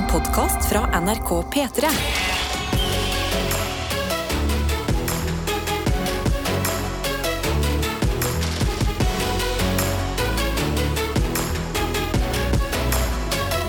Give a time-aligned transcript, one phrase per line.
[0.00, 1.88] En podkast fra NRK P3.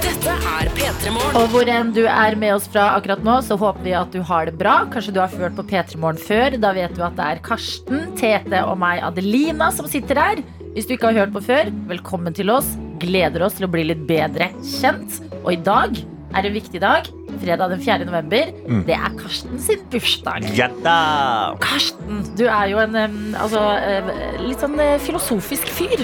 [0.01, 1.35] Dette er P3 Morgen.
[1.35, 4.21] Og hvor enn du er med oss fra akkurat nå, så håper vi at du
[4.23, 4.85] har det bra.
[4.93, 6.55] Kanskje du har hørt på P3 Morgen før.
[6.63, 10.45] Da vet du at det er Karsten, Tete og meg, Adelina, som sitter her.
[10.77, 12.71] Hvis du ikke har hørt på før, velkommen til oss.
[13.03, 15.19] Gleder oss til å bli litt bedre kjent.
[15.41, 15.99] Og i dag
[16.35, 17.07] er en viktig dag.
[17.41, 18.05] Fredag den 4.
[18.07, 18.51] november.
[18.87, 20.45] Det er Karsten sin bursdag.
[20.57, 20.97] Ja da!
[21.63, 22.95] Karsten, du er jo en
[23.35, 23.61] altså,
[24.43, 26.03] litt sånn eh, filosofisk fyr,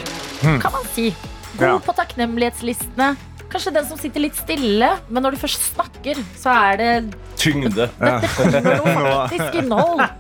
[0.62, 1.10] kan man si.
[1.58, 1.78] God Ja.
[1.82, 3.16] på takknemlighetslistene.
[3.50, 6.90] Kanskje den som sitter litt stille, men når du først snakker, så er det
[7.38, 7.86] Tyngde.
[8.00, 10.02] dette kommer noe faktisk innhold.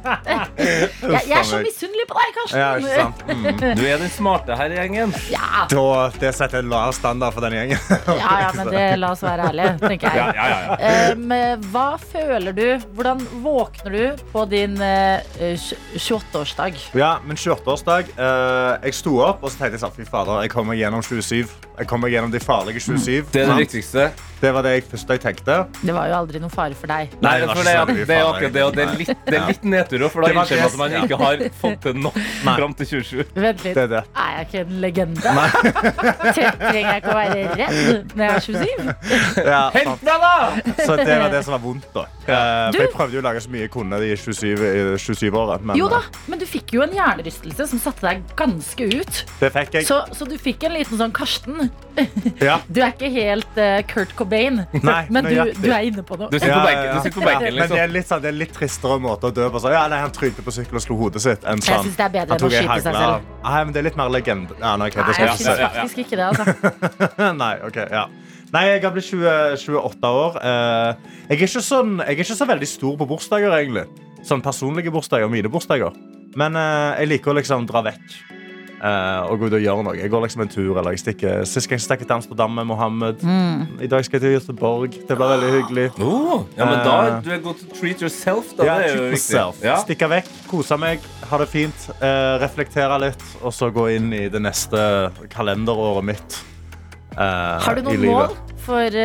[0.57, 2.59] Jeg, jeg er så misunnelig på deg, Karsten.
[2.59, 3.19] Ja, ikke sant?
[3.27, 3.75] Mm.
[3.77, 5.13] Du er den smarte her i gjengen.
[5.31, 5.83] Ja, Da,
[6.19, 7.81] det setter en lav standard for denne gjengen.
[8.07, 10.17] ja, ja, men det, la oss være ærlige, tenker jeg.
[10.37, 11.11] Ja, ja, ja.
[11.13, 11.35] Em,
[11.73, 12.65] hva føler du?
[12.97, 15.21] Hvordan våkner du på din uh,
[15.95, 16.79] 28-årsdag?
[16.97, 18.11] Ja, min 28-årsdag.
[18.17, 21.45] uh, jeg sto opp og så tenkte jeg sånn, fy fader, jeg kommer gjennom 27.
[21.77, 23.27] Jeg kommer gjennom de farlige 27.
[23.33, 24.09] Det er det viktigste.
[24.41, 25.59] det var det jeg første jeg tenkte.
[25.83, 27.06] Det var jo aldri noen fare for deg.
[27.21, 29.47] Nei, det for det, er- det er akkurat det, og det er litt, det er
[29.47, 32.73] litt nedtur òg, for da innser man at man ikke har fått til nok fram
[32.79, 33.23] til 27.
[33.35, 33.75] Vent litt.
[33.77, 34.03] Det er det.
[34.15, 35.21] Er jeg ikke en legende?
[35.21, 39.43] Tre- Trenger jeg ikke å være redd når jeg er 27?
[39.47, 39.61] Ja.
[39.75, 40.33] Hent meg, da!
[40.85, 41.87] så det var det som var vondt.
[41.95, 42.05] da.
[42.27, 44.99] Eh, Du- for jeg prøvde jo å lage så mye jeg kunne i 27-året.
[45.01, 45.61] 27-året.
[45.67, 49.23] Men Jo da, eh, men du fikk jo en hjernerystelse som satte deg ganske ut.
[49.39, 49.85] det fikk jeg.
[49.87, 51.69] Så, så du fikk en liten sånn Karsten.
[52.41, 52.59] Ja.
[52.77, 56.27] Du er ikke helt uh, Kurt Cobain, Nei, men du, du er inne på noe.
[56.29, 56.96] Du sitter på benken.
[56.97, 57.77] Du sitter på benken Men det liksom.
[57.83, 59.61] er litt, sånn, det er litt tristere måte å dø på.
[59.63, 61.43] Så, ja, nei, han trynte på sykkel og slo hodet sitt.
[61.47, 61.83] Enn Jeg sånn.
[61.87, 63.03] synes det er bedre enn å skyte seg selv.
[63.03, 64.57] av- Nei, men det er litt mer legende.
[64.59, 66.25] Ja, nei, okay, Nei, jeg jeg syns faktisk ikke det.
[66.31, 67.33] Altså.
[67.43, 68.05] Nei, ok, ja.
[68.53, 70.37] Nei, jeg har blitt 20, 28 år.
[70.39, 70.91] Eh,
[71.27, 73.85] jeg, er ikke sånn, jeg er ikke så veldig stor på bursdager, egentlig.
[74.27, 75.91] Sånn personlige bursdager og mine bursdager.
[76.37, 78.17] Men eh, jeg liker å liksom dra vekk.
[78.77, 79.95] Eh, og gå ut og gjøre noe.
[79.97, 82.67] Jeg går liksom en tur, eller jeg stikker Sist gang stakk jeg til Amsterdam med
[82.69, 83.23] Mohammed.
[83.23, 83.81] Mm.
[83.83, 84.97] I dag skal jeg til Göteborg.
[85.07, 85.87] Det blir veldig hyggelig.
[86.07, 88.65] Oh, ja, men da Eh, du er god til treat yourself, da.
[88.65, 89.65] Ja, det er jo viktig.
[89.65, 89.77] Ja.
[89.83, 94.25] Stikke vekk, kose meg, ha det fint, uh, reflektere litt, og så gå inn i
[94.33, 94.81] det neste
[95.33, 96.39] kalenderåret mitt.
[97.13, 98.97] Uh, Har du noen mål for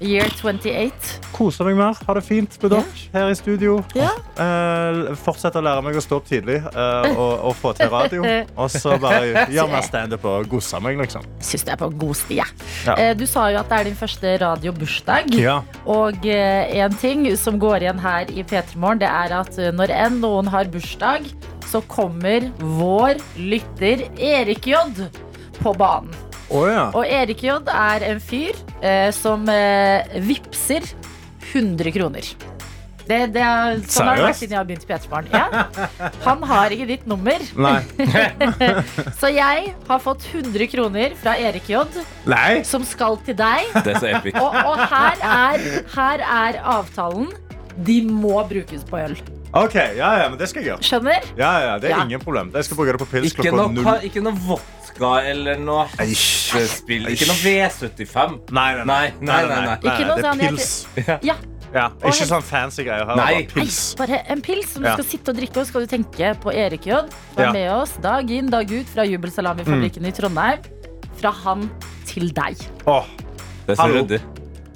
[0.00, 1.16] year 28?
[1.36, 2.84] Koser meg mer, ha det fint med dere
[3.14, 3.78] her i studio.
[3.96, 4.10] Ja.
[4.38, 8.24] Uh, fortsett å lære meg å stå opp tidlig uh, og, og få til radio.
[8.62, 11.24] Og så bare gjør meg standup og gosse meg, liksom.
[11.44, 12.40] Syns du er på god sti.
[12.40, 12.96] Ja.
[12.96, 15.36] uh, Du sa jo at det er din første radiobursdag.
[15.40, 15.58] Ja.
[15.90, 20.20] Og en ting som går igjen her i P3 Morgen, det er at når enn
[20.24, 21.28] noen har bursdag,
[21.66, 24.84] så kommer vår lytter Erik J
[25.60, 26.25] på banen.
[26.50, 26.84] Å ja.
[26.94, 30.86] Og Erik J er en fyr eh, som eh, vipser
[31.52, 32.28] 100 kroner.
[33.06, 36.08] Det, det er, sånn har det vært siden jeg har begynt i P3 Ja.
[36.24, 37.78] Han har ikke ditt nummer, Nei.
[39.20, 41.84] så jeg har fått 100 kroner fra Erik J,
[42.26, 42.64] Nei.
[42.66, 43.70] som skal til deg.
[43.78, 44.40] Det er så epic.
[44.42, 47.30] Og, og her, er, her er avtalen.
[47.86, 49.14] De må brukes på øl.
[49.54, 50.82] OK, ja, ja, men det skal jeg gjøre.
[50.84, 51.26] Skjønner?
[51.38, 52.04] Ja, ja, Det er Ja.
[52.04, 52.50] ingen problem.
[52.54, 54.00] Jeg skal bruke det på pils Ikke klokka noe, null.
[54.04, 57.06] ikke noe vodka eller noe hasjespill.
[57.08, 58.50] Ikke noe V75.
[58.50, 59.76] Nei, nei, Nei, nei, nei, nei.
[59.76, 60.86] Ikke noe det sånn, er jeg- pils.
[61.22, 61.36] Ja.
[61.74, 63.04] Ja, ikke helt- sånn fancy greier.
[63.06, 63.24] Her, Nei.
[63.24, 63.96] bare Nei, pils.
[63.96, 64.94] bare en pils som du Ja.
[64.94, 65.56] skal sitte og drikke.
[65.60, 67.00] Og skal du tenke på Erik J.
[67.34, 67.52] Som Ja.
[67.52, 70.06] med oss dag inn, dag ut fra Jubelsalamifabrikken Mm.
[70.06, 70.58] i Trondheim.
[71.20, 71.70] Fra han
[72.06, 72.56] til deg.
[72.86, 73.04] Åh,
[73.66, 74.04] Det er så Hallo.
[74.04, 74.20] ryddig.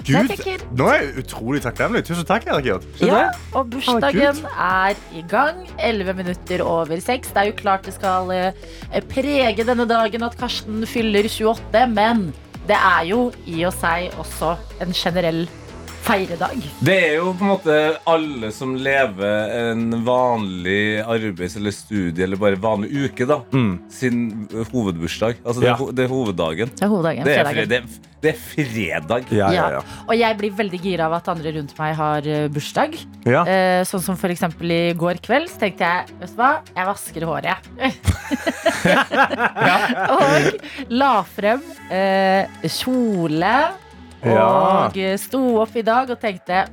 [0.07, 0.33] Gud,
[0.79, 2.03] nå er jeg utrolig takknemlig.
[2.09, 2.69] Tusen takk, Erik
[3.05, 5.65] Ja, og bursdagen er i gang.
[5.79, 7.33] 11 minutter over 6.
[7.35, 12.31] Det er jo klart det skal eh, prege denne dagen at Karsten fyller 28, men
[12.69, 15.45] det er jo i og seg også en generell
[16.05, 16.63] feiredag.
[16.85, 17.75] Det er jo på en måte
[18.09, 23.41] alle som lever en vanlig arbeids- eller studie- eller bare vanlig uke, da.
[23.93, 25.37] Sin hovedbursdag.
[25.45, 25.75] Altså det, Ja.
[25.75, 26.71] er ho- det er hoveddagen.
[26.75, 27.25] Det er hoveddagen.
[27.25, 27.57] Det er, fredagen.
[27.57, 27.87] fre- det, er,
[28.21, 29.25] det er fredag.
[29.31, 29.71] Ja, ja, Ja.
[29.71, 29.81] ja.
[30.09, 32.97] Og jeg blir veldig gira av at andre rundt meg har eh, bursdag.
[33.27, 33.45] ja.
[33.45, 36.87] Eh, sånn som for eksempel i går kveld, så tenkte jeg vet du hva, jeg
[36.87, 37.57] vasker håret.
[40.17, 43.55] og la frem eh, kjole.
[44.21, 46.65] Og sto opp i dag og tenkte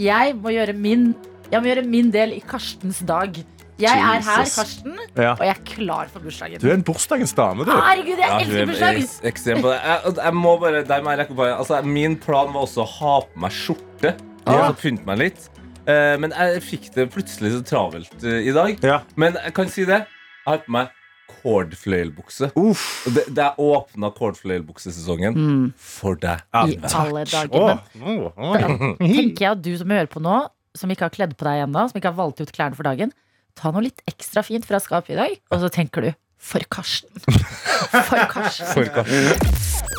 [0.00, 1.10] jeg må gjøre min,
[1.52, 3.36] jeg må gjøre min del i Karstens dag.
[3.82, 5.32] Jeg er her, Karsten, ja.
[5.32, 6.60] og jeg er klar for bursdagen.
[6.62, 7.72] Du er en bursdagens dame, du.
[7.72, 9.64] Herregud, jeg Ja, elsker er bursdagen!
[9.72, 11.26] Jeg, jeg må bare, der må jeg
[11.56, 14.14] altså, Min plan var også å ha på meg skjorte.
[14.46, 14.68] Ja.
[14.68, 15.48] Og pynte meg litt.
[15.90, 18.76] Eh, men jeg fikk det plutselig så travelt eh, i dag.
[18.86, 19.00] Ja.
[19.18, 20.04] Men jeg kan si det.
[20.42, 20.92] Jeg har på meg
[21.42, 22.52] cordfløyelbukse.
[22.58, 22.86] Uff.
[23.10, 25.36] Det, det er åpna cordfløyelbuksesesongen
[25.76, 26.44] for deg.
[26.54, 27.82] I alle dager.
[28.00, 28.30] Oh.
[28.36, 28.96] Oh.
[29.02, 30.38] tenker jeg at du som hører på nå,
[30.78, 33.12] som ikke har kledd på deg ennå, som ikke har valgt ut klærne for dagen,
[33.58, 36.12] ta noe litt ekstra fint fra skapet i dag, og så tenker du
[36.42, 37.08] for Karsten.
[38.08, 38.66] For Karsten.
[38.74, 39.38] For Karsten.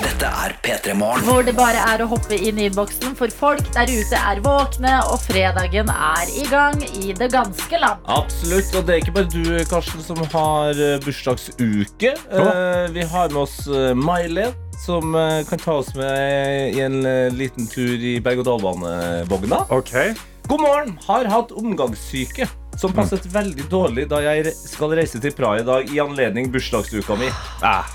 [0.04, 1.24] Dette er P3 Morgen.
[1.26, 4.98] Hvor det bare er å hoppe inn i innboksen, for folk der ute er våkne,
[5.08, 8.04] og fredagen er i gang i det ganske land.
[8.12, 8.74] Absolutt.
[8.76, 12.14] Og det er ikke bare du, Karsten, som har eh, bursdagsuke.
[12.14, 14.52] Eh, vi har med oss eh, Miley,
[14.84, 15.16] som
[15.48, 16.98] kan ta oss med i en
[17.38, 19.62] liten tur i berg-og-dal-bane-vogna.
[19.72, 19.94] Ok.
[20.50, 20.98] God morgen!
[21.08, 22.50] Har hatt omgangssyke.
[22.80, 27.16] Som passet veldig dårlig da jeg skal reise til Praha i dag i anledning bursdagsuka
[27.20, 27.30] mi.
[27.64, 27.86] Ah.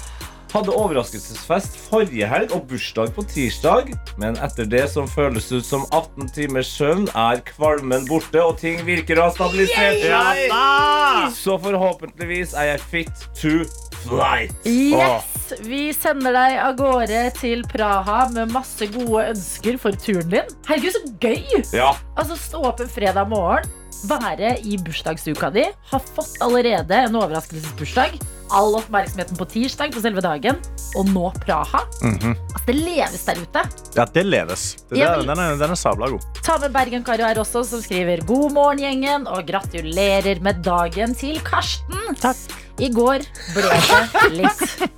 [0.48, 3.90] Hadde overraskelsesfest forrige helg og bursdag på tirsdag.
[4.16, 8.80] Men etter det som føles ut som 18 timers søvn, er kvalmen borte, og ting
[8.86, 11.34] virker å ha stabilisert seg.
[11.36, 13.58] Så forhåpentligvis er jeg fit to
[14.06, 14.54] flight.
[14.64, 15.34] Yes!
[15.64, 20.56] Vi sender deg av gårde til Praha med masse gode ønsker for turen din.
[20.68, 21.60] Herregud, så gøy!
[21.76, 23.68] Ja, Altså, Stå opp en fredag morgen,
[24.06, 28.18] være i bursdagsuka di, Har fått allerede en overraskelsesbursdag,
[28.54, 30.56] all oppmerksomheten på tirsdag på selve dagen,
[30.96, 31.82] og nå Praha.
[32.04, 32.34] Altså,
[32.66, 33.64] Det leves der ute.
[33.96, 34.62] Ja, det leves.
[34.88, 36.24] Det der, den, er, den er sabla god.
[36.44, 41.40] Ta med Bergen-Karo her også, som skriver God morgen, gjengen, og gratulerer med dagen til
[41.44, 42.14] Karsten.
[42.20, 42.36] Takk.
[42.78, 43.24] I går
[43.56, 44.88] ble det litt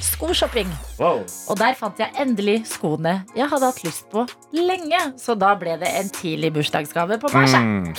[0.00, 0.70] skoshopping.
[0.98, 1.20] wow.
[1.50, 4.24] Og der fant jeg endelig skoene jeg hadde hatt lyst på
[4.54, 5.00] lenge.
[5.20, 7.52] Så da ble det en tidlig bursdagsgave på meg.
[7.52, 7.92] Mm.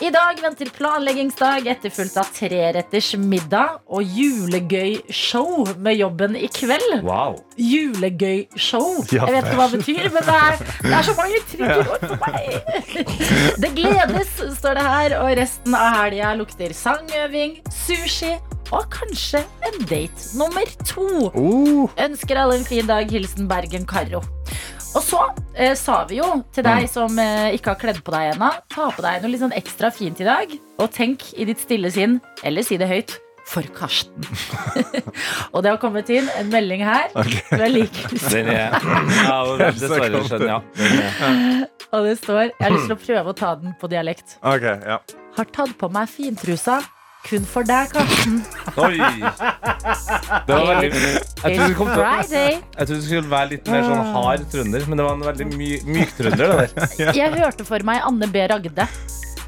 [0.00, 7.02] I dag venter planleggingsdag etterfulgt av treretters middag og julegøy-show med jobben i kveld.
[7.04, 7.36] wow.
[7.60, 9.02] Julegøy-show.
[9.12, 12.06] Ja, Jeg vet ikke hva det betyr, men det er, det er så mange triggerord
[12.06, 12.48] for meg.
[13.60, 18.32] Det gledes, står det her, og resten av helga lukter sangøving, sushi
[18.72, 21.28] og kanskje en date nummer to.
[21.36, 21.90] Uh.
[22.00, 23.10] Ønsker alle en fin dag.
[23.10, 24.22] Hilsen Bergen-Karo.
[24.90, 25.20] Og så
[25.54, 28.88] eh, sa vi jo til deg som eh, ikke har kledd på deg ennå, ta
[28.94, 32.18] på deg noe litt sånn ekstra fint i dag, og tenk i ditt stille sinn,
[32.46, 33.14] eller si det høyt,
[33.50, 34.26] for Karsten.
[35.52, 37.08] og det har kommet inn en melding her.
[37.14, 38.76] Du er like Den er
[39.26, 39.38] ja,
[39.80, 41.64] Dessverre skjønner er.
[41.90, 44.36] Og det står Jeg har lyst til å prøve å ta den på dialekt.
[44.46, 45.00] Ok, ja.
[45.38, 46.78] Har tatt på meg fintrusa
[47.26, 48.40] kun for deg, Karsten.
[48.80, 48.96] Oi!
[50.46, 52.02] Det var veldig Jeg trodde det It's kom til.
[52.40, 55.48] Jeg trodde du skulle være litt mer sånn hard trønder, men det var en veldig
[55.52, 56.52] my myk trønder.
[56.66, 57.14] Det der.
[57.20, 58.44] Jeg hørte for meg Anne B.
[58.50, 58.88] Ragde.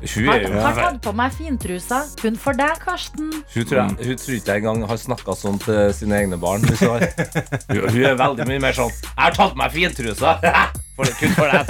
[0.02, 3.28] Hun, Har, er jo, har tatt på meg fintrusa kun for deg, Karsten.
[3.30, 6.64] hun, tror jeg, hun tror ikke jeg engang har snakka sånn til sine egne barn.
[6.66, 7.06] Hvis hun, har.
[7.70, 10.34] Hun, hun er veldig mye mer sånn Jeg har tatt på meg fintrusa!
[10.96, 11.64] For, kun for deg.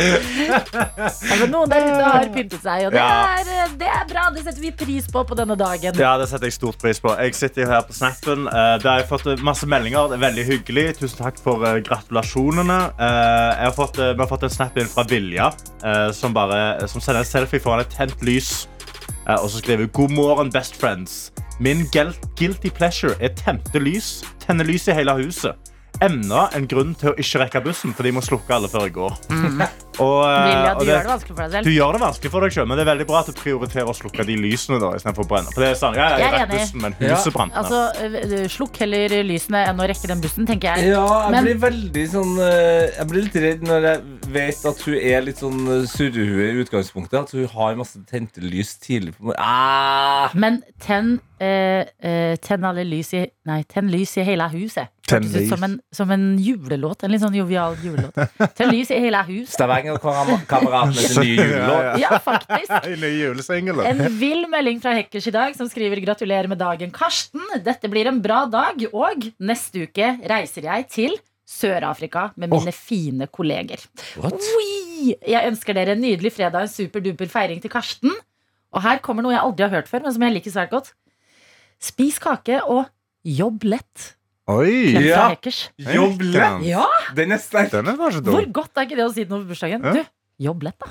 [0.00, 3.36] Ja, men noen der ute har pyntet seg, og det, Ja.
[3.40, 4.22] er, det er bra.
[4.34, 5.94] Det setter vi pris på på denne dagen.
[6.00, 7.12] Ja, det setter jeg stort pris på.
[7.20, 8.46] Jeg sitter her på snappen.
[8.48, 10.08] Eh, Der har jeg fått eh, masse meldinger.
[10.08, 10.86] Det er veldig hyggelig.
[11.00, 12.80] Tusen takk for eh, gratulasjonene.
[12.98, 15.50] Eh, Jeg har fått, eh, vi har fått en snap inn fra Vilja,
[15.84, 18.66] eh, som, bare, som sender en selfie foran et tent lys.
[19.28, 21.32] Eh, Og så skriver hun God morgen, best friends.
[21.60, 24.22] Min guilty pleasure er tente lys.
[24.46, 25.54] Tenne lys i hele huset.
[26.00, 28.94] Enda en grunn til å ikke rekke bussen, for de må slukke alle før jeg
[28.96, 29.16] går.
[30.00, 31.64] Og, eh, Vilja, du det- gjør det vanskelig for deg selv.
[31.66, 33.90] du gjør det vanskelig for deg selv, men det er veldig bra at du prioriterer
[33.90, 34.78] å slukke de lysene.
[34.80, 35.52] da, i stedet for å brenne.
[35.52, 37.46] For det er sånn, jeg, jeg, Jeg er bussen, men huset ja.
[37.60, 40.88] Altså, øh, Slukk heller lysene enn å rekke den bussen, tenker jeg.
[40.94, 44.80] Ja, jeg Men- blir veldig sånn eh, Jeg blir litt redd når jeg vet at
[44.86, 47.20] hun er litt sånn eh, surrehue i utgangspunktet.
[47.20, 49.44] At hun har masse tente lys tidlig på morgenen.
[49.44, 50.30] Ah!
[50.32, 54.88] Men tenn, eh, ten alle lys i Nei, tenn lys i hele huset.
[55.10, 55.48] Tenn Hørtes ut lys.
[55.50, 57.02] som en, som en julelåt.
[57.06, 58.16] En litt sånn jovial julelåt.
[58.58, 59.54] Tenn lys i hele huset.
[59.56, 61.88] Stavanger-kameratenes nye julelåt.
[62.02, 62.70] Ja, faktisk.
[62.90, 63.86] En nye julesingelen.
[63.90, 67.42] En vill melding fra Hekkers i dag som skriver gratulerer med dagen, Karsten.
[67.64, 71.18] Dette blir en bra dag, og neste uke reiser jeg til
[71.50, 73.82] Sør-Afrika med mine fine kolleger.
[75.26, 78.12] Jeg ønsker dere en nydelig fredag, en superduper feiring til Karsten.
[78.70, 80.92] Og her kommer noe jeg aldri har hørt før, men som jeg liker svært godt.
[81.82, 82.84] Spis kake og
[83.26, 84.12] jobb lett.
[84.48, 84.94] Oi!
[84.94, 85.94] Fra Ja.
[85.94, 86.62] Jobb lett.
[86.66, 87.70] Ja, Den er sterk.
[87.70, 88.52] Den er kanskje Hvor dum.
[88.52, 89.84] godt er ikke det å si noe på bursdagen?
[89.84, 89.92] Ja.
[89.92, 90.04] Du,
[90.40, 90.86] jobb lett, da.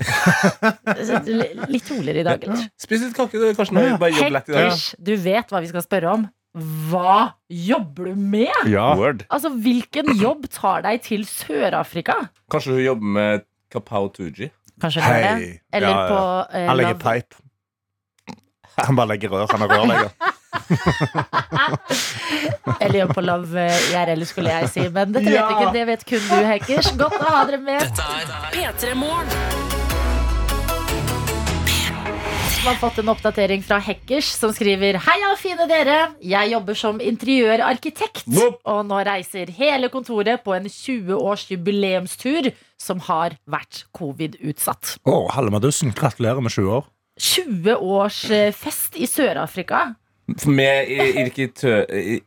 [1.74, 2.68] Litt roligere i dag, eller?
[2.80, 3.76] Spis litt kake, du, Karsten.
[3.82, 4.68] og Bare jobb lett i dag.
[4.70, 6.28] Hekkers, du vet hva vi skal spørre om.
[6.90, 8.50] Hva jobber du med?
[8.70, 8.88] Ja.
[8.98, 9.26] Word.
[9.30, 12.16] Altså, Hvilken jobb tar deg til Sør-Afrika?
[12.50, 14.50] Kanskje hun jobber med Kapow Tooji.
[14.80, 15.52] Kanskje det er det?
[15.76, 16.08] Eller Ja, ja.
[16.08, 17.46] på eh, Han legger Love- pipe.
[18.86, 19.46] Han bare legger rør.
[19.52, 20.10] Han er rørlegger.
[22.80, 24.86] Eller jobb på Love eh, IRL, skulle jeg si.
[24.92, 25.48] Men dette vet Ja.
[25.54, 25.72] ikke.
[25.76, 26.90] Det vet kun du, Hackers.
[26.98, 27.82] Godt å ha dere med.
[28.54, 29.28] P3 Morgen.
[32.60, 36.10] har fått en oppdatering fra Hackers, som skriver Heia, fine dere.
[36.20, 38.26] Jeg jobber som interiørarkitekt.
[38.28, 38.60] Nope.
[38.68, 44.98] Og nå reiser hele kontoret på en 20-års jubileumstur som har vært covid-utsatt.
[45.08, 46.84] Å, Hallemaddussen, gratulerer med 20 år.
[47.20, 48.20] 20 års
[48.60, 49.94] fest i Sør-Afrika.
[50.46, 51.80] Med i- irkitø...
[51.90, 52.20] i-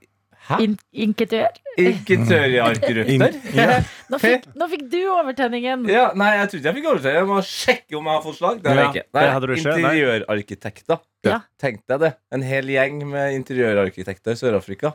[0.43, 0.57] Hæ?
[0.59, 1.47] In inkitør.
[1.79, 3.35] Irkitørjarkrøtter?
[3.55, 3.77] Ja.
[4.11, 4.17] Nå
[4.59, 5.85] nå fikk du overtenningen.
[5.87, 7.15] Ja, nei, jeg trodde jeg fikk overtenning.
[7.21, 8.59] Jeg må sjekke om jeg har fått slag.
[8.63, 9.05] Det har jeg Ja, ikke.
[9.47, 9.57] det.
[9.63, 10.99] Interiørarkitekter.
[11.23, 11.39] Ja.
[11.63, 12.11] Tenk deg det.
[12.35, 14.93] En hel gjeng med interiørarkitekter i Sør-Afrika.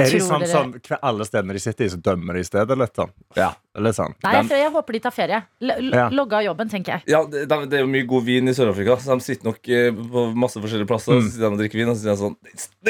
[0.00, 0.70] Er de Tror sånn som
[1.02, 2.94] alle stedene de sitter i, så dømmer de stedet litt?
[2.96, 3.10] sånn?
[3.36, 3.50] Ja.
[3.78, 4.16] Litt sånn.
[4.24, 5.36] Nei, jeg, jeg håper de tar ferie.
[5.62, 6.08] L Ja.
[6.10, 7.04] Logge av jobben, tenker jeg.
[7.12, 9.92] Ja, det, det er jo mye god vin i Sør-Afrika, så de sitter nok eh,
[9.94, 11.14] på masse forskjellige plasser.
[11.14, 11.22] Mm.
[11.22, 12.34] Så sitter de og drikker vin, og så sier de sånn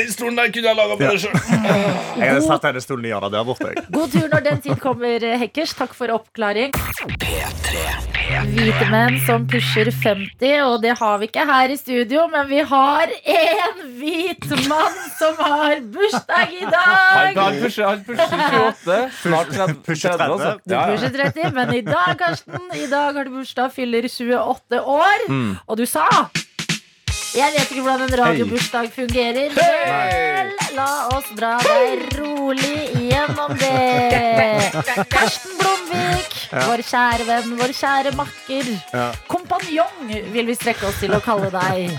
[0.00, 1.12] Den stolen der kunne jeg laga på Ja.
[1.20, 1.36] sjøl!
[2.20, 3.68] Jeg hadde satt denne stolen i hjørnet der borte.
[3.74, 3.84] jeg.
[3.92, 5.76] God tur når den tid kommer, Hekkers.
[5.76, 6.72] Takk for oppklaring.
[8.30, 12.60] Hvite menn som pusher 50, og det har vi ikke her i studio, men vi
[12.70, 17.34] har en hvit mann som har bursdag i dag!
[17.40, 18.98] han pusher 28.
[19.24, 20.69] Snart 30.
[20.70, 20.70] Pusher 30.
[20.70, 20.70] 30.
[20.70, 20.96] Du Ja, ja.
[20.96, 25.58] pusher 30, men i dag, Karsten, i dag har du bursdag, fyller 28 år, Mm.
[25.68, 26.06] og du sa
[27.30, 34.72] jeg vet ikke hvordan en radiobursdag fungerer, men la oss dra deg rolig gjennom det.
[35.12, 38.72] Karsten Blomvik, vår kjære venn, vår kjære makker.
[38.92, 39.12] Ja.
[39.30, 41.94] Kompanjong vil vi strekke oss til å kalle deg.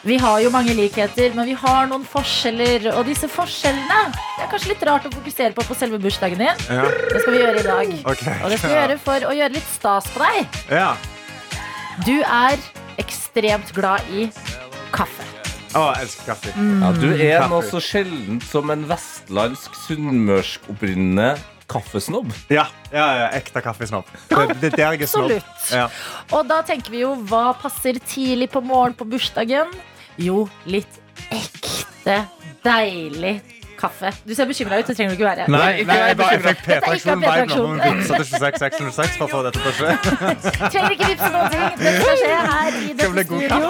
[0.00, 2.86] Vi har jo mange likheter, men vi har noen forskjeller.
[2.96, 6.62] Og disse forskjellene Det er kanskje litt rart å fokusere på på selve bursdagen din.
[6.72, 6.86] Ja.
[6.88, 7.92] Det skal vi gjøre i dag.
[8.14, 8.38] Okay.
[8.40, 10.60] Og det skal vi gjøre for å gjøre litt stas på deg.
[10.72, 10.94] Ja.
[12.06, 12.56] Du er
[13.02, 14.30] ekstremt glad i
[14.94, 15.26] kaffe.
[15.76, 16.54] Å, jeg elsker kaffe.
[16.56, 21.34] Ja, du er noe så sjeldent som en vestlandsk, sunnmørskopprinnende
[21.70, 22.32] kaffesnobb.
[22.50, 24.08] Ja, ja, ja, ekte kaffesnobb.
[24.32, 25.04] Det, det der jeg.
[25.06, 25.68] Absolutt.
[25.70, 25.86] Ja.
[26.32, 29.70] Og da tenker vi jo hva passer tidlig på morgenen på bursdagen?
[30.18, 31.00] Jo, litt
[31.30, 32.24] ekte,
[32.64, 33.40] deilig
[33.80, 34.12] kaffe.
[34.28, 34.86] Du ser bekymra ut.
[34.86, 35.46] Det trenger du ikke være.
[35.48, 37.56] Nei, nei, jeg, bare, jeg fikk Dette er ikke en P-traksjon-vibe nå.
[37.56, 37.70] P-traksjon.
[37.70, 39.90] Må vi vippse til 26606 for å få dette til å skje?
[40.74, 41.64] Trenger ikke vippse noen ting.
[41.80, 43.60] Det skal skje her i dette studio.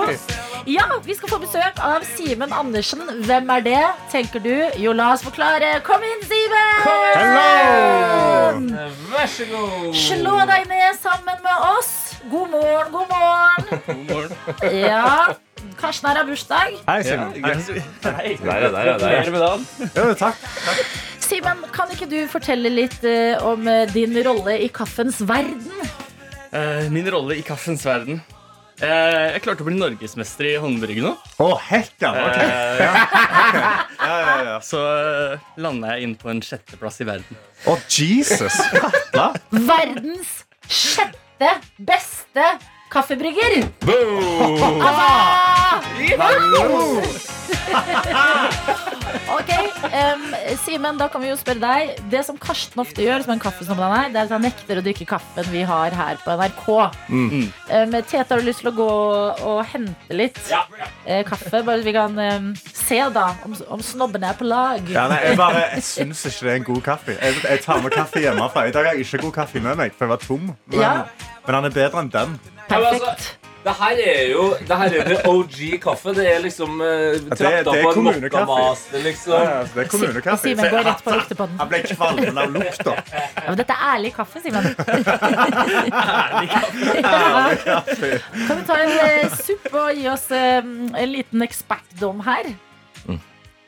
[0.68, 3.06] Ja, vi skal få besøk av Simen Andersen.
[3.24, 4.52] Hvem er det, tenker du?
[4.82, 5.76] Jo, la oss forklare.
[5.86, 6.74] Kom inn, Simen!
[7.14, 8.90] Hello!
[9.14, 9.94] Vær så god.
[9.96, 11.94] Slå deg ned sammen med oss.
[12.30, 13.62] God morgen, god morgen.
[13.86, 14.36] God morgen.
[14.76, 15.32] Ja,
[15.80, 16.74] Karsten her har bursdag.
[16.86, 17.32] Hei, Simen.
[17.40, 17.54] Hei.
[18.04, 18.34] Hei.
[18.44, 19.64] Der, ja, der, med dagen.
[19.96, 20.42] Jo, takk.
[21.24, 25.62] Simen, kan ikke du fortelle litt uh, om eh, din rolle i kaffens verden?
[26.50, 28.20] Uh, min rolle i kaffens verden.
[28.80, 31.12] Uh, jeg klarte å bli norgesmester i håndbrygge nå.
[31.44, 32.12] Å, hekka!
[32.16, 32.48] okay.
[32.48, 32.80] Eh,
[34.00, 34.54] Ja, ja, ja.
[34.64, 37.40] så uh, landa jeg inn på en sjetteplass i verden.
[37.68, 38.56] Å, Jesus!
[39.52, 40.32] Verdens
[40.70, 42.46] sjette beste
[42.90, 43.64] kaffebrygger.
[43.86, 44.82] Boom!
[44.82, 45.10] Altså!
[49.30, 49.50] Ok,
[49.90, 50.22] um,
[50.64, 52.00] Simen, da kan vi jo spørre deg.
[52.10, 54.80] Det som Karsten ofte gjør, som en kaffesnobb han er, det er at han nekter
[54.80, 56.66] å drikke kaffen vi har her på NRK.
[57.10, 57.46] Mm.
[57.70, 58.88] Um, Tete, har du lyst til å gå
[59.50, 61.62] og hente litt eh, kaffe?
[61.62, 64.82] Bare så vi kan um, se da om, om snobbene er på lag.
[64.90, 67.18] Ja, nei, jeg bare, jeg syns ikke det er en god kaffe.
[67.18, 68.66] Jeg, jeg tar med kaffe hjemmefra.
[68.66, 70.54] I dag har jeg ikke god kaffe med meg, for jeg var tom.
[70.70, 70.94] Men, Ja.
[71.46, 72.40] Men han er bedre enn den.
[72.68, 73.36] Perfekt.
[73.60, 76.14] Det her er jo det her er det OG kaffe.
[76.16, 79.02] Det er liksom uh, det- trakta det er kommunekaffe.
[79.04, 79.34] liksom.
[79.34, 80.48] Ja, ja, det er kommunekaffe.
[80.48, 81.58] Simen går rett på lukte på den.
[81.60, 82.94] Han ble kvalm av lukta.
[83.12, 84.64] Ja, men dette er ærlig kaffe, Simen.
[84.70, 87.04] ærlig kaffe.
[87.04, 88.10] Ærlig kaffe.
[88.46, 90.64] Kan vi ta en uh, supp og gi oss uh,
[91.04, 92.48] en liten ekspertdom her?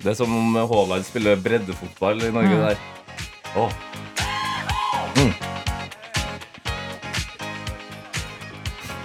[0.03, 2.57] Det er som om Haaland spiller breddefotball i Norge.
[2.57, 2.65] Mm.
[2.65, 2.77] der
[3.61, 3.71] Åh.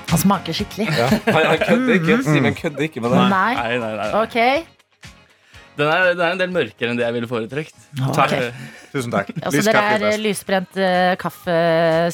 [0.07, 0.87] Han smaker skikkelig.
[0.97, 1.07] Ja.
[1.27, 2.17] Han, han kødder ikke.
[2.23, 3.23] Simen kødder ikke med det.
[3.33, 3.53] Nei.
[3.59, 4.09] Nei, nei, nei.
[4.23, 4.37] Ok.
[5.77, 7.75] Den er, den er en del mørkere enn det jeg ville foretrekt.
[8.09, 8.31] Ok.
[8.33, 8.61] Eh,
[8.93, 9.27] Tusen takk.
[9.43, 10.23] Altså, Lys dere kaffe er eh, best.
[10.25, 11.57] lysbrent eh, kaffe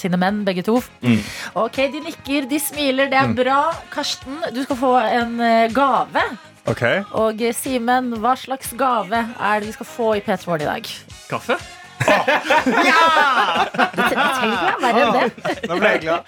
[0.02, 0.80] sine menn, begge to.
[1.62, 3.60] Ok, De nikker, de smiler, det er bra.
[3.94, 6.26] Karsten, du skal få en eh, gave.
[6.68, 6.84] Ok,
[7.20, 10.72] Og eh, Simen, hva slags gave er det vi skal få i P3 Morgen i
[10.74, 10.92] dag?
[11.32, 11.56] kaffe?
[12.04, 15.68] Det tre- det trenger ikke være verre enn det.
[15.70, 16.22] Nå ble jeg glad.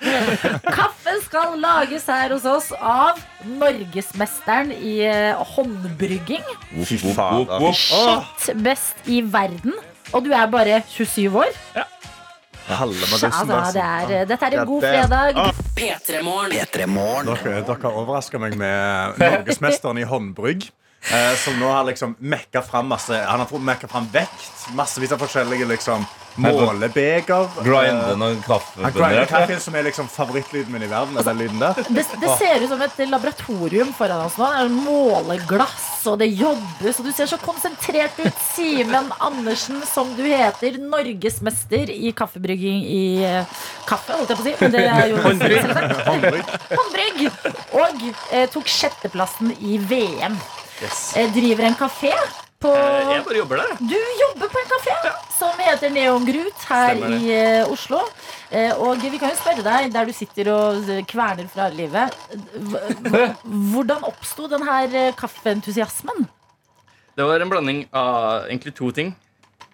[0.75, 6.45] Kaffe skal lages her hos oss av norgesmesteren i eh, håndbrygging.
[6.85, 6.99] Fy.
[7.75, 9.75] Shit best i verden.
[10.13, 11.51] Og du er bare 27 år.
[12.65, 15.33] Halve med Altså, det er, eh, dette er en god fredag.
[15.75, 16.55] P3morgen.
[16.55, 17.27] P3 Morgen.
[17.43, 20.69] Dere, dere overrasker meg med norgesmesteren i håndbrygg.
[21.13, 24.69] Eh, som nå har liksom mekka fram masse Han har fått mekka fram vekt.
[24.73, 27.45] Massevis av forskjellige liksom målebeger.
[27.63, 29.25] Grinde Eh, noen han grinder kaffebønner.
[29.29, 31.17] kaffen, som er liksom favorittlyden min i verden.
[31.17, 31.73] Er den lyden der.
[31.87, 34.49] Det, det ser ut som et laboratorium foran oss nå.
[34.49, 38.41] Det er måleglass, og det jobbes, og du ser så konsentrert ut.
[38.55, 43.55] Simen Andersen, som du heter, norgesmester i kaffebrygging i eh,
[43.87, 44.57] kaffe, holdt jeg på å si.
[44.59, 46.53] Men det er jo Håndbrygg.
[46.81, 47.25] Håndbrygg.
[47.79, 50.37] Og eh, tok sjetteplassen i VM.
[50.83, 51.15] Yes.
[51.17, 52.11] Eh, driver en kafé
[52.59, 53.75] på Eh, Jeg bare jobber der.
[53.79, 54.95] Du jobber på en kafé
[55.37, 57.99] som heter Neon Grut her Stemmer i eh, Oslo.
[58.79, 62.13] Og vi kan jo spørre deg, der du sitter og kverner fra livet
[63.73, 66.25] Hvordan oppsto den her eh, kaffeentusiasmen?
[67.15, 69.13] Det var en blanding av egentlig to ting.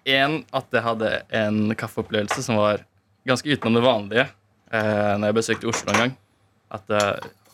[0.06, 2.82] En, at jeg hadde en kaffeopplevelse som var
[3.26, 4.24] ganske utenom det vanlige
[4.74, 6.14] eh, når jeg besøkte Oslo en gang.
[6.74, 7.02] At det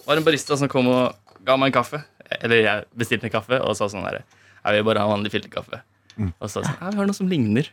[0.07, 2.01] var en barista som kom og ga meg en kaffe.
[2.39, 5.81] Eller jeg bestilte en kaffe og sa sånn her Jeg vil bare ha vanlig filterkaffe.
[6.19, 7.71] Og så sa jeg sånn Ja, vi har noe som ligner.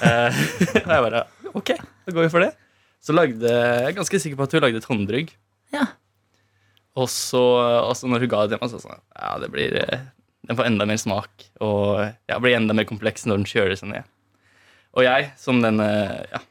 [0.00, 0.40] Eh,
[0.84, 2.54] og jeg bare OK, da går vi for det.
[3.04, 5.34] Så lagde jeg er ganske sikker på at hun lagde et håndbrygg.
[5.74, 5.90] Ja.
[6.98, 7.42] Og så,
[7.84, 10.06] og så når hun ga det til meg, så sa hun ja, det blir eh,
[10.44, 13.90] den får enda mer smak og ja, blir enda mer kompleks når den kjøler seg
[13.94, 14.10] ned.
[14.94, 16.42] Og jeg, som den eh, ja,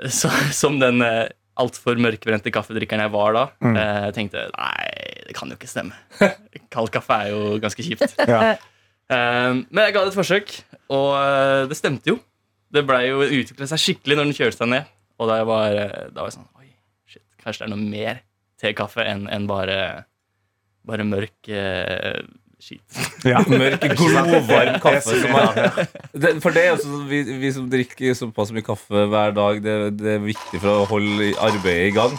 [0.20, 1.26] så, Som den eh,
[1.60, 4.88] altfor mørkbrente kaffedrikkeren jeg var da, eh, tenkte nei,
[5.28, 5.96] det kan jo ikke stemme.
[6.74, 8.16] Kald kaffe er jo ganske kjipt.
[8.28, 8.56] Ja.
[9.10, 10.52] Eh, men jeg ga det et forsøk,
[10.94, 12.18] og eh, det stemte jo.
[12.70, 14.90] Det ble jo utvikla seg skikkelig når den kjølte seg ned.
[15.20, 16.68] Og da var, eh, da var jeg sånn Oi,
[17.10, 18.22] shit, kanskje det er noe mer
[18.60, 19.80] til kaffe enn en bare,
[20.88, 22.20] bare mørk eh,
[22.64, 22.82] skit.
[23.26, 23.38] Ja.
[23.50, 25.14] Mørk, glovarm kaffe.
[25.22, 25.46] Som er,
[26.12, 29.74] det, for det er sånn, vi, vi som drikker såpass mye kaffe hver dag, det,
[30.00, 32.12] det er viktig for å holde arbeidet i gang.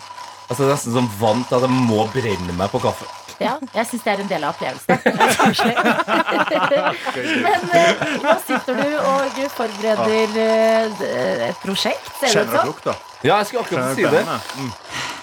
[0.51, 3.07] Altså Det er nesten som vant til at jeg må brenne meg på kaffe.
[3.41, 4.93] Ja, jeg syns det er en del av opplevelsen.
[7.45, 12.57] Men eh, nå sitter du og forbereder eh, et prosjekt, ser det ut Kjenner du
[12.59, 12.67] som.
[12.69, 12.93] lukta?
[13.21, 14.23] Ja, jeg skulle akkurat si det.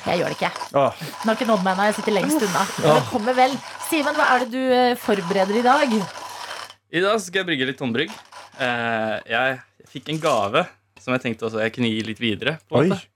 [0.09, 0.51] Jeg gjør det ikke.
[0.81, 1.87] Åh, Den har ikke nådd meg ennå.
[1.91, 2.65] Jeg sitter lengst unna.
[2.79, 3.57] Men det kommer vel.
[3.89, 5.95] Simen, hva er det du eh, forbereder i dag?
[6.89, 8.15] I dag skal jeg brygge litt håndbrygg.
[8.59, 10.65] Eh, jeg, jeg fikk en gave
[10.99, 12.57] som jeg tenkte også jeg kunne gi litt videre.
[12.69, 12.95] på en Oi.
[12.95, 13.07] måte.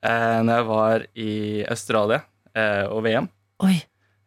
[0.00, 1.30] Eh, når jeg var i
[1.68, 2.20] Australia
[2.56, 3.30] eh, og VM.
[3.66, 3.76] Oi.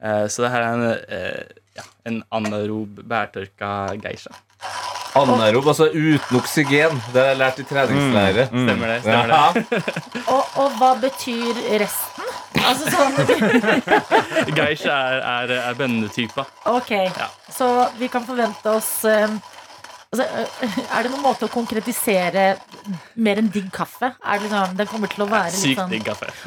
[0.04, 0.86] Eh, så det her er en,
[1.18, 3.70] eh, ja, en anarob bærtørka
[4.04, 4.34] geisha.
[5.16, 7.02] Anaerob, altså uten oksygen.
[7.14, 8.46] Det har jeg lært i treningslære.
[8.50, 9.00] Stemmer det?
[9.06, 9.84] stemmer det
[10.34, 12.30] Og, og hva betyr resten?
[12.64, 13.18] Altså sånn
[14.58, 16.46] Geisha er, er, er bønnetypa.
[16.70, 16.94] Ok,
[17.52, 19.40] så vi kan forvente oss um,
[20.14, 22.44] altså, uh, Er det noen måte å konkretisere
[23.26, 24.12] mer enn digg kaffe?
[24.22, 26.30] Er det liksom, Den kommer til å være litt Sykt sånn digg kaffe.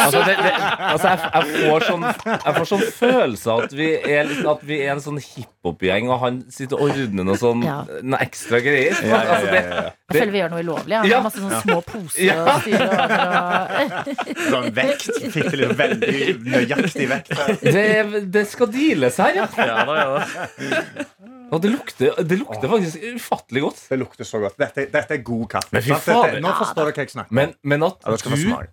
[0.00, 3.88] Altså, det, det, altså jeg, jeg, får sånn, jeg får sånn følelse av at vi
[4.00, 7.76] er, at vi er en sånn hiphop-gjeng, og han sitter og ordner noe sånn Ja.
[8.02, 8.96] noe ekstra greier.
[9.04, 9.92] Ja, ja, Altså, ja, det.
[10.10, 10.94] Jeg føler vi gjør noe ulovlig.
[10.96, 11.02] Ja.
[11.12, 11.20] Ja.
[11.26, 12.38] masse sånne små poser Ja.
[12.42, 13.14] og styre over.
[13.30, 15.10] Og, Sånn vekt.
[15.36, 16.16] Fikk det litt veldig
[16.56, 17.34] nøyaktig vekt.
[17.62, 17.86] det,
[18.34, 19.48] det skal deales her, ja.
[19.60, 21.38] Ja da, ja da.
[21.50, 23.80] Og det lukter, det lukter faktisk ufattelig godt.
[23.90, 24.58] Det lukter så godt.
[24.60, 25.72] Dette, dette er god kaffe.
[25.74, 26.26] Men fy sant?
[26.30, 27.40] Dette, nå forstår dere hva jeg snakker om.
[27.40, 28.68] Men, men at Ja, det skal få du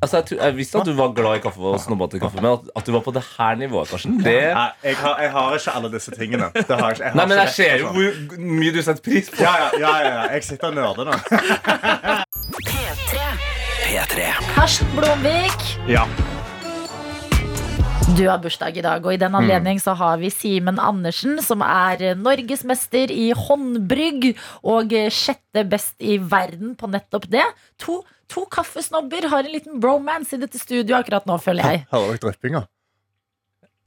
[0.00, 2.52] altså jeg, tror- jeg visste at du var glad i kaffe og snobbete kaffe, men
[2.54, 5.56] at, at du var på det her nivået, Karsten det, Nei, jeg har, jeg har
[5.58, 6.48] ikke alle disse tingene.
[6.56, 7.04] Det har jeg ikke.
[7.04, 9.42] Jeg har Nei, men ikke jeg ser rett jo hvor mye du setter pris på.
[9.44, 10.24] ja, ja, ja, ja, ja.
[10.38, 11.12] Jeg sitter og nerder nå.
[13.84, 14.32] P3.
[14.54, 16.06] Karsten Blomvik, Ja.
[18.16, 21.62] Du har bursdag i dag, og i den anledning så har vi Simen Andersen, som
[21.64, 24.32] er eh, norgesmester i håndbrygg
[24.66, 27.44] og eh, sjette best i verden på nettopp det.
[27.84, 28.00] To,
[28.32, 31.84] to kaffesnobber har en liten bromance i dette studioet akkurat nå, føler jeg.
[31.94, 32.64] Hører dere dryppinga?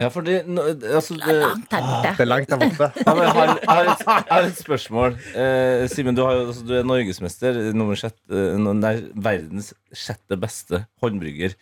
[0.02, 2.16] Ja, fordi nå- altså, Det er langt der borte.
[2.18, 2.90] Det er langt der borte.
[3.04, 5.20] ja, jeg, har, jeg, har et, jeg har et spørsmål.
[5.36, 7.62] Eh, Simen, du, jo- altså, du er norgesmester.
[7.78, 8.96] Nummer sjette, eh, nei,
[9.30, 11.54] verdens sjette beste håndbrygger.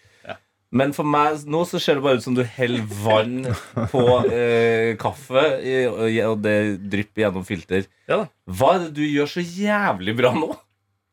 [0.71, 0.77] Ja.
[0.79, 3.41] Men for meg nå så ser det bare ut som du heller vann
[3.91, 5.41] på eh, kaffe,
[5.91, 6.53] og, det
[6.93, 7.84] drypper gjennom filter.
[8.07, 8.27] Ja da.
[8.47, 10.47] Hva er det du gjør så jævlig bra nå?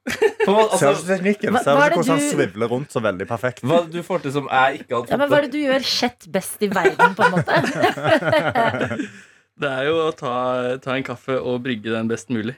[0.09, 1.51] På, Ser du altså, teknikken?
[1.53, 3.61] Hva- Ser du hvordan han svivler rundt så veldig perfekt?
[3.67, 5.47] hva er det du får til som jeg ikke hadde Ja, men fått Hva er
[5.49, 7.53] det du gjør sjett best i verden, på en måte?
[9.59, 10.33] Det er jo å ta,
[10.79, 12.55] ta en kaffe og brygge den best mulig.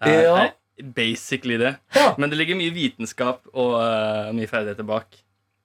[0.00, 0.36] Er, Ja.
[0.46, 0.50] er
[0.96, 1.74] basically det.
[1.94, 2.14] Ja.
[2.16, 5.06] Men det ligger mye vitenskap og uh, mye ferdigheter bak.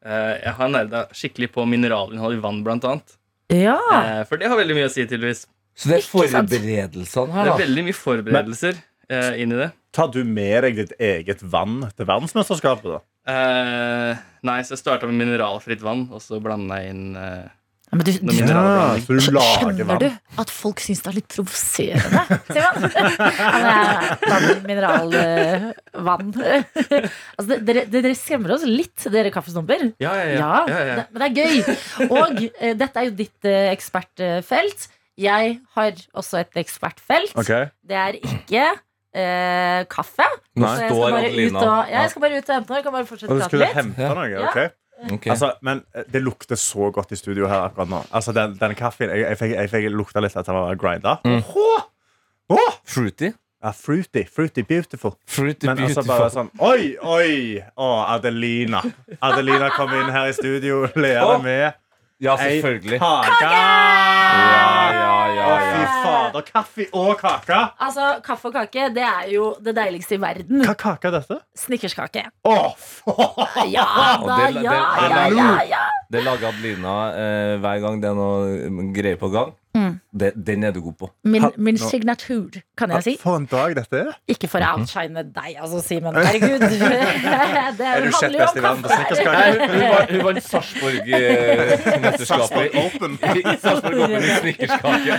[0.06, 3.16] Eh, jeg har nerda skikkelig på mineralinnhold i vann, blant annet.
[3.54, 3.80] Ja.
[3.98, 5.46] Eh, for det har veldig mye å si, tydeligvis.
[5.76, 7.56] Så det er forberedelsene her, da.
[7.56, 8.78] Det er veldig mye forberedelser
[9.10, 9.72] eh, inn i det.
[9.96, 12.98] Tar du med deg ditt eget vann til verdensmesterskapet?
[12.98, 13.02] da?
[13.32, 17.48] Eh, nei, så jeg starta med mineralfritt vann, og så blanda jeg inn eh,
[17.94, 18.62] Men du, du, ja,
[19.00, 20.00] så du skjønner vann.
[20.02, 22.24] du at folk syns det er litt provoserende?
[22.50, 22.88] Simon?
[24.26, 26.34] Er mineralvann.
[27.38, 30.64] altså, dere, dere skremmer oss litt, dere kaffesnobber Ja, ja, Ja, ja.
[30.68, 31.06] ja, ja.
[31.14, 31.56] Men det er gøy.
[32.10, 34.88] Og eh, dette er jo ditt eh, ekspertfelt.
[35.22, 37.36] Jeg har også et ekspertfelt.
[37.40, 37.70] Okay.
[37.88, 38.66] Det er ikke
[39.16, 40.28] eh, kaffe.
[40.60, 42.82] Nei, Så jeg skal bare ut og, ja, jeg skal bare ut og hente noe.
[42.82, 43.78] Jeg kan bare fortsette å du prate skulle litt.
[43.80, 44.28] hente noe?
[44.34, 44.68] Ja.
[45.06, 45.28] Ok Ok.
[45.34, 48.04] Altså, men eh, det lukter så godt i studio her akkurat nå.
[48.12, 51.18] Altså, den, den kaffen Jeg, jeg, fikk, jeg fikk lukta litt at den var grinda.
[51.26, 51.42] Mm.
[52.50, 52.78] Åh!
[52.86, 53.32] Fruity.
[53.64, 54.26] Ja, fruity.
[54.26, 55.16] Fruity beautiful.
[55.26, 57.64] Fruity Men altså bare sånn Oi, oi!
[57.74, 58.84] Å, Adelina.
[59.26, 61.40] Adelina kom inn her i studio, ler oh.
[61.42, 61.74] med
[62.22, 63.00] ja, ei selvfølgelig.
[63.02, 63.40] kake.
[63.42, 65.05] Ja, ja,
[65.88, 66.42] fader.
[66.54, 67.60] Kaffe og kake.
[67.80, 70.62] Altså, Kaffe og kake det er jo det deiligste i verden.
[70.66, 71.40] Hva kake er dette?
[71.58, 72.26] Snickerskake.
[72.46, 73.68] Faen!
[73.76, 73.86] Ja
[74.22, 75.84] da, det- det- ja, ja, ja, ja.
[76.12, 79.54] Det lager Adelina eh, hver gang det er noe greier på gang.
[79.76, 79.96] Mm.
[80.16, 81.08] Det, den er du god på.
[81.28, 83.14] Min, min signatur, kan jeg si.
[83.20, 84.14] For en dag dette er.
[84.32, 86.16] Ikke for å outshine deg, altså, Simen.
[86.26, 86.64] Herregud.
[87.80, 88.90] det Er du sjett best i verden på.
[89.28, 89.50] Nei,
[90.14, 93.18] hun, vant Sarpsborg-mesterskapet Sarpsborg Open.
[93.20, 95.18] i Sarpsborg Open i snickerskake.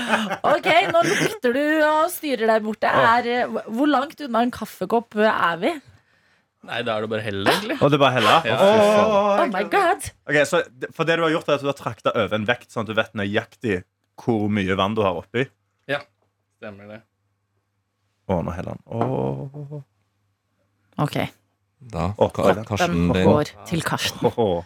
[0.55, 2.89] Ok, nå lukter du og styrer der borte.
[2.89, 5.75] Er, eh, hvor langt unna en kaffekopp er vi?
[6.67, 7.77] Nei, da er det bare helle, egentlig.
[7.79, 8.39] Og det er bare helle?
[8.49, 9.43] Ja, Oh.
[9.43, 10.09] Oh my god.
[10.27, 10.65] Okay, så
[10.97, 12.91] For det du har gjort, er at du har trakta over en vekt, sånn at
[12.91, 13.83] du vet nøyaktig
[14.23, 15.47] hvor mye vann du har oppi.
[16.57, 17.03] Stemmer det.
[18.33, 18.81] Å, nå heller han.
[18.89, 19.83] Å,
[21.05, 21.17] Ok,
[21.93, 23.27] Da, Å, Ka- den Karsten Bein.
[23.29, 24.25] går til Karsten.
[24.31, 24.65] å, å.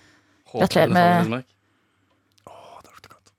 [0.55, 1.45] Gratulerer med-
[2.47, 3.33] Håper det lukter godt.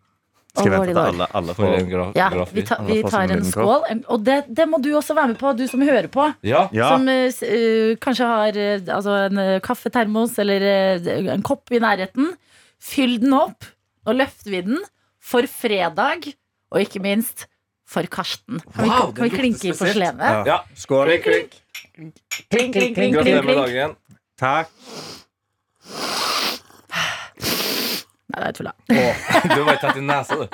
[0.52, 3.32] Skal jeg vente til alle, alle For en får gra Ja, vi, ta, vi tar
[3.32, 3.86] en skål.
[3.90, 6.28] En- Og det, det må du også være med på, du som hører på.
[6.44, 6.68] Ja.
[6.76, 11.42] Ja, Som eh, s- eh, kanskje har eh, altså en eh, kaffetermos eller eh, en
[11.42, 12.36] kopp i nærheten.
[12.78, 13.64] Fyll den opp.
[14.06, 14.84] Nå løfter vi den
[15.22, 16.32] for fredag,
[16.72, 17.46] og ikke minst
[17.92, 18.60] for Karsten.
[18.72, 20.22] Kan vi, Wow, kan vi klinke i porselenet?
[20.22, 20.44] ja.
[20.48, 20.60] ja.
[20.76, 21.12] Skål.
[21.22, 21.58] Klink, klink.
[22.50, 23.96] Klink, klink, klink, Gratulerer klink, med dagen.
[24.40, 24.72] Takk.
[28.32, 28.72] Nei, det er tulla.
[29.52, 30.46] Du var tatt i nesa, du.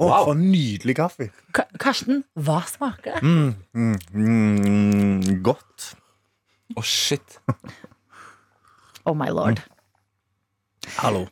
[0.00, 0.22] Å, Wow.
[0.30, 1.26] for nydelig kaffe.
[1.52, 3.20] Ka- Karsten, hva smaker det?
[3.20, 5.90] Mm, mm, mm, godt.
[6.72, 7.36] Å, shit.
[9.04, 9.60] Oh my lord.
[11.02, 11.26] Hallo.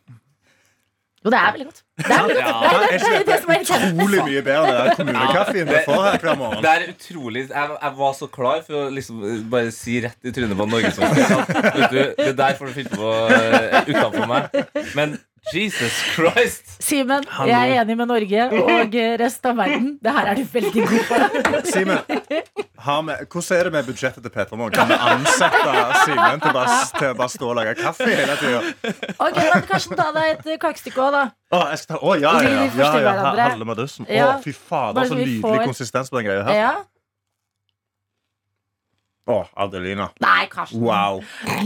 [1.24, 1.80] Jo, det er veldig godt.
[1.98, 2.48] Det er veldig godt.
[2.48, 2.68] Ja.
[2.68, 3.94] Det er det, er det er irriterende.
[3.94, 6.60] Utrolig mye bedre enn kommunekaffen vi får her hver morgen.
[6.64, 10.30] Det er utrolig jeg, jeg var så klar for å liksom eh, bare si rett
[10.30, 11.50] i trynet på norgesmester at
[11.80, 14.62] vet du, det der får du finne på uh, utenfor meg.
[14.98, 15.18] Men
[15.54, 16.76] Jesus Christ!
[16.84, 19.92] Simen, jeg er enig med Norge og resten av verden.
[20.04, 21.62] Det her er du veldig god på.
[21.72, 22.02] Simen,
[23.06, 24.68] vi- hvordan er det med budsjettet til Petter nå?
[24.70, 25.72] Kan vi ansette
[26.04, 26.50] Simen til,
[26.98, 28.60] til å bare stå og lage kaffe hele tida?
[29.18, 31.24] Ok, men Karsten, ta deg et eh, kakestykke òg, da.
[31.52, 31.62] Å,
[31.98, 33.48] å, ja, ja, ja, ja, ja.
[33.50, 34.06] Halve madussen.
[34.06, 34.28] Å, Ja.
[34.44, 36.54] fy fader, så så nydelig får- konsistens på den greia her.
[36.54, 36.72] Ja.
[39.28, 40.06] Å, Adelina.
[40.24, 40.80] Nei, Karsten.
[40.80, 41.18] Wow.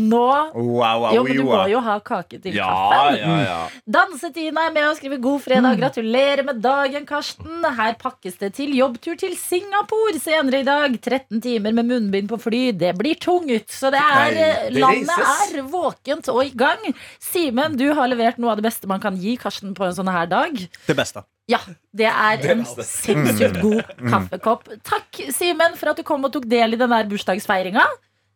[0.02, 3.18] Nå Wow, wow, Jo, men du må jo ha kake til Ja, kaffen.
[3.20, 3.58] ja, ja.
[3.96, 5.78] Dansetina er med og skriver god fredag.
[5.78, 7.62] Gratulerer med dagen, Karsten.
[7.78, 10.96] Her pakkes det til jobbtur til Singapore senere i dag.
[11.00, 12.62] 13 timer med munnbind på fly.
[12.74, 13.70] Det blir tungt.
[13.70, 15.54] Så det er, Nei, eh, det landet reises.
[15.54, 16.82] er våkent og i gang.
[17.22, 20.10] Simen, du har levert noe av det beste man kan gi Karsten på en sånn
[20.10, 20.58] her dag.
[20.86, 21.22] Det beste.
[21.52, 21.58] Ja,
[22.02, 24.70] det er en sinnssykt god kaffekopp.
[24.88, 27.84] Takk, Simen, for at du kom og tok del i den der bursdagsfeiringa.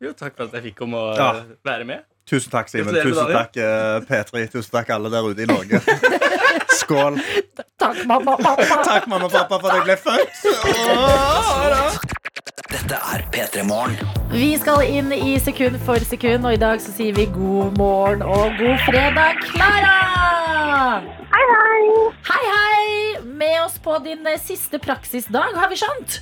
[0.05, 1.31] Jo, takk for at jeg fikk komme og Ja.
[1.65, 2.05] være med.
[2.27, 2.93] Tusen takk, Simen.
[3.07, 4.47] Tusen takk, eh, P3.
[4.51, 5.79] Tusen takk, alle der ute i Norge.
[6.81, 7.21] Skål.
[7.79, 8.81] Takk, mamma og pappa.
[8.85, 11.55] Takk, mamma og pappa, for at jeg ble født.
[12.87, 13.97] Dette er P3 Morgen.
[14.31, 18.21] Vi skal inn i sekund for sekund, og i dag så sier vi god morgen
[18.23, 19.95] og god fredag, Klara!
[21.33, 21.81] Hei, hei!
[22.29, 23.25] Hei, hei!
[23.41, 26.21] Med oss på din eh, siste praksisdag, har vi skjønt?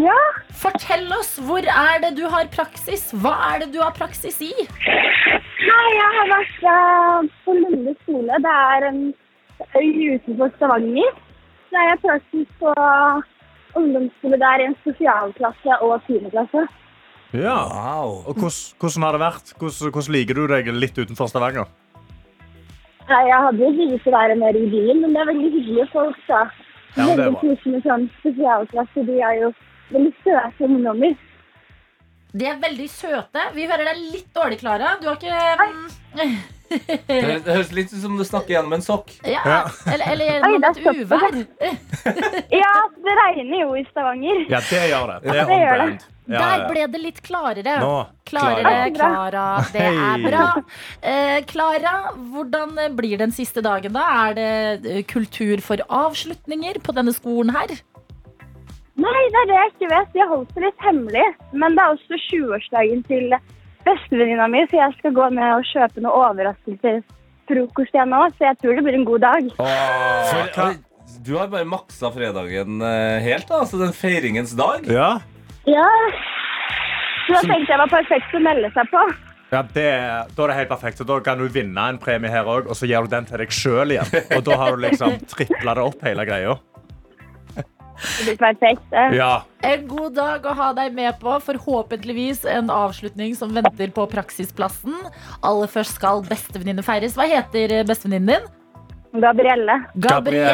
[0.00, 0.16] Ja,
[0.62, 3.10] Fortell oss, hvor er det du har praksis?
[3.12, 4.54] Hva er det du har praksis i?
[4.54, 8.40] nei, jeg har vært eh, på Lunde skole.
[8.46, 9.02] Det er en
[9.76, 11.12] øy utenfor Stavanger.
[11.68, 12.72] Så jeg har praksis på
[13.78, 16.66] ungdomsskole der i en spesialklasse og tiendeklasse.
[17.36, 17.58] Ja.
[17.70, 18.16] Wow.
[18.26, 19.52] Og hvordan, hvordan har det vært?
[19.58, 21.70] Hvordan, hvordan liker du deg litt utenfor Stavanger?
[23.10, 26.20] Jeg hadde jo likt å være mer i byen, men det er veldig hyggelige folk.
[26.28, 26.44] da.
[26.96, 29.04] Ja, det veldig koselig med sånn spesialklasse.
[29.06, 29.50] De er jo
[29.90, 31.18] veldig søte ungdommer.
[32.30, 33.44] De er veldig søte.
[33.56, 34.94] Vi hører deg litt dårlig, Klara.
[35.02, 35.34] Du har ikke
[35.74, 36.34] mm,
[36.70, 39.10] Det høres- det høres litt ut som du snakker gjennom en sokk.
[39.26, 39.58] ja, Ja.
[39.90, 41.34] Eller, eller gjennom et uvær.
[42.60, 42.72] Ja,
[43.04, 44.44] det regner jo i Stavanger.
[44.50, 45.18] Ja, det gjør det.
[45.24, 45.86] Det er Det on gjør det.
[45.90, 46.08] brand.
[46.30, 47.74] Ja, der ble det litt klarere.
[47.82, 47.94] Nå.
[48.30, 48.94] Klarere, Klara.
[48.94, 49.46] Klara.
[49.72, 50.44] Det er bra.
[50.54, 50.62] bra.
[51.02, 51.94] Eh, Klara,
[52.30, 54.04] hvordan blir den siste dagen, da?
[54.30, 57.74] Er det eh, kultur for avslutninger på denne skolen her?
[59.00, 60.12] Nei, det er det jeg ikke vet.
[60.14, 61.26] De har holdt det litt hemmelig.
[61.52, 63.34] Men det er også 20-årsdagen til
[63.90, 68.22] bestevenninna mi, så jeg skal gå ned og kjøpe noe overraskelsesfrokost igjen nå.
[68.36, 69.50] Så jeg tror det blir en god dag.
[70.30, 70.78] For,
[71.20, 73.64] du har bare maksa fredagen eh, helt, da.
[73.64, 74.86] Altså den feiringens dag.
[74.88, 75.16] Ja.
[75.68, 75.88] Ja.
[77.26, 79.02] Så da tenkte jeg var perfekt å melde seg på.
[79.50, 79.86] Ja, det,
[80.36, 80.98] Da er det helt perfekt.
[80.98, 83.42] Så Da kan du vinne en premie her òg, og så gir du den til
[83.42, 84.10] deg sjøl igjen.
[84.36, 86.56] Og da har du liksom tripla det opp, hele greia.
[89.16, 89.32] Ja.
[89.66, 91.34] En god dag å ha deg med på.
[91.44, 94.96] Forhåpentligvis en avslutning som venter på praksisplassen.
[95.44, 97.18] Aller først skal bestevenninne feires.
[97.18, 98.48] Hva heter eh, bestevenninnen din?
[99.10, 99.74] Gabrielle.
[99.94, 100.52] Gabrielle.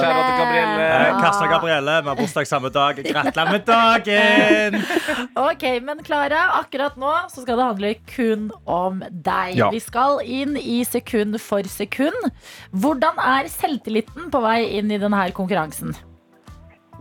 [0.00, 0.84] Kjære til Gabrielle.
[0.84, 3.02] Eh, Kassa Gabrielle, vi har bursdag samme dag.
[3.04, 4.78] Gratulerer med dagen!
[5.48, 9.58] Ok, men Klara, akkurat nå så skal det handle kun om deg.
[9.60, 9.68] Ja.
[9.74, 12.30] Vi skal inn i sekund for sekund.
[12.72, 15.92] Hvordan er selvtilliten på vei inn i denne konkurransen?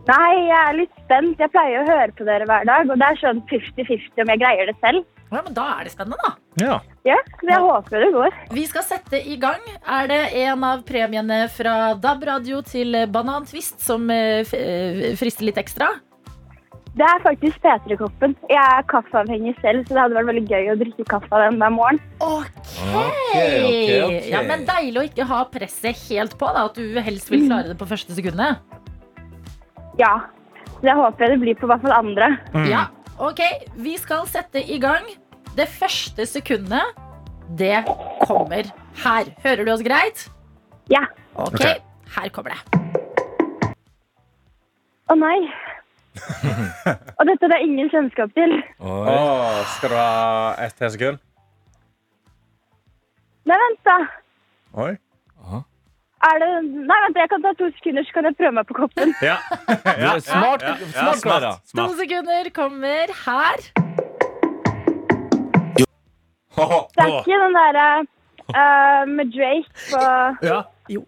[0.07, 1.41] Nei, jeg er litt spent.
[1.41, 4.41] Jeg pleier å høre på dere hver dag, og det er sånn 50-50 om jeg
[4.43, 5.05] greier det selv.
[5.27, 6.29] Ja, men Da er det spennende, da.
[6.63, 6.75] Ja.
[7.03, 8.35] Ja, så jeg håper det går.
[8.55, 9.59] Vi skal sette i gang.
[9.83, 15.59] Er det en av premiene fra DAB radio til Banantvist som eh, eh, frister litt
[15.59, 15.89] ekstra?
[16.97, 18.31] Det er faktisk P3-koppen.
[18.49, 21.59] Jeg er kaffeavhengig selv, så det hadde vært veldig gøy å drikke kaffe av den
[21.61, 21.99] hver morgen.
[22.23, 24.31] Ok, Okay, okay, ok.
[24.31, 26.49] Ja, men Deilig å ikke ha presset helt på.
[26.55, 28.63] Da, at du helst vil klare det på første sekundet.
[29.97, 30.13] Ja,
[30.85, 32.35] jeg håper det blir på hvert fall andre.
[32.69, 33.41] Ja, ok,
[33.81, 35.07] Vi skal sette i gang.
[35.57, 36.97] Det første sekundet,
[37.57, 37.81] det
[38.21, 38.69] kommer
[39.03, 39.31] her.
[39.41, 40.27] Hører du oss greit?
[40.91, 41.07] Ja.
[41.33, 41.79] Ok, okay.
[42.13, 42.61] her kommer det.
[45.09, 45.39] Å nei.
[47.17, 48.53] Og dette har jeg ingen kjennskap til.
[48.77, 51.25] Oh, skal du ha ett til sekund?
[53.47, 53.97] Nei, vent, da.
[54.85, 54.93] Oi.
[56.27, 56.47] Er det
[56.87, 59.13] Nei, vent, jeg kan ta to sekunder, så kan jeg prøve meg på koppen.
[59.23, 59.37] Ja.
[60.03, 61.51] ja, smart- ja, ja, smart, Klara.
[61.61, 61.97] To smart.
[62.01, 63.57] sekunder kommer her.
[66.57, 67.87] Det er ikke den derre
[68.49, 70.01] uh, med Drake på
[70.49, 70.61] Ja.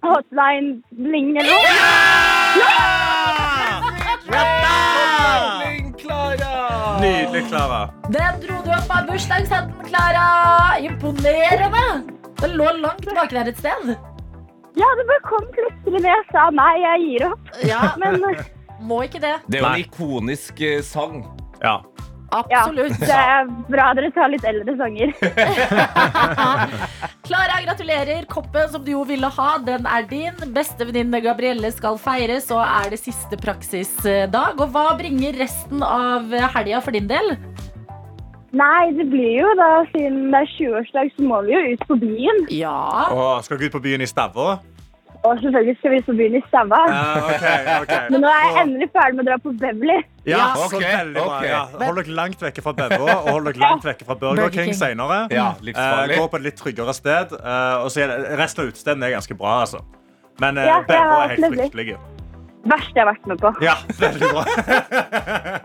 [0.04, 2.80] Hotline Bling eller noe.
[7.02, 7.82] Nydelig, Klara.
[8.12, 10.26] Den dro du opp av bursdagshatten, Klara.
[10.84, 11.86] Imponerende.
[12.42, 13.94] Den lå langt baki der et sted.
[14.80, 17.54] Ja, det bare kom plutselig når jeg sa nei, jeg gir opp.
[17.68, 18.24] Ja, Men
[18.80, 19.36] Må ikke det.
[19.48, 19.80] Det er jo Nei.
[19.82, 21.18] en ikonisk eh, sang.
[21.60, 21.82] Ja.
[22.32, 22.96] ja, Absolutt.
[23.02, 25.12] det er bra dere tar litt eldre sanger.
[27.28, 28.24] Klara, gratulerer.
[28.32, 30.40] Koppen som du jo ville ha, den er din.
[30.56, 34.56] Bestevenninne Gabrielle skal feires, og er det siste praksisdag.
[34.64, 37.36] Og hva bringer resten av helga for din del?
[38.52, 41.96] Nei, det blir jo da, siden det er 20-årsdag, så må vi jo ut på
[42.02, 42.40] byen.
[42.50, 42.76] Ja.
[43.14, 44.58] Åh, skal dere ut på byen i Stavå?
[45.20, 46.80] Og selvfølgelig skal vi ut på byen i Stavå.
[46.90, 47.46] Ja, ok,
[47.84, 47.94] ok.
[48.16, 49.98] Men nå er jeg endelig ferdig med å dra på Beverly.
[50.26, 51.26] Ja, Ja, så ok, veldig bra.
[51.38, 51.46] ok.
[51.50, 51.62] Ja.
[51.84, 54.72] Hold dere langt vekke fra Bevo og hold dere langt vekke fra Burger, Burger King,
[54.72, 54.80] King.
[54.80, 55.20] senere.
[55.36, 56.18] Ja, Eh, livsfarlig.
[56.24, 57.36] gå på et litt tryggere sted.
[57.38, 59.84] eh, og så er det, resten av utestedene er ganske bra, altså.
[60.40, 61.68] Men uh, Ja, Bevo ja, er helt nemlig.
[61.70, 61.98] fryktelige.
[62.70, 63.52] Verste jeg har vært med på.
[63.66, 64.44] Ja, veldig bra.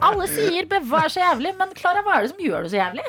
[0.09, 2.81] Alle sier Bevo er så jævlig, men Klara, hva er det som gjør det så
[2.81, 3.05] jævlig?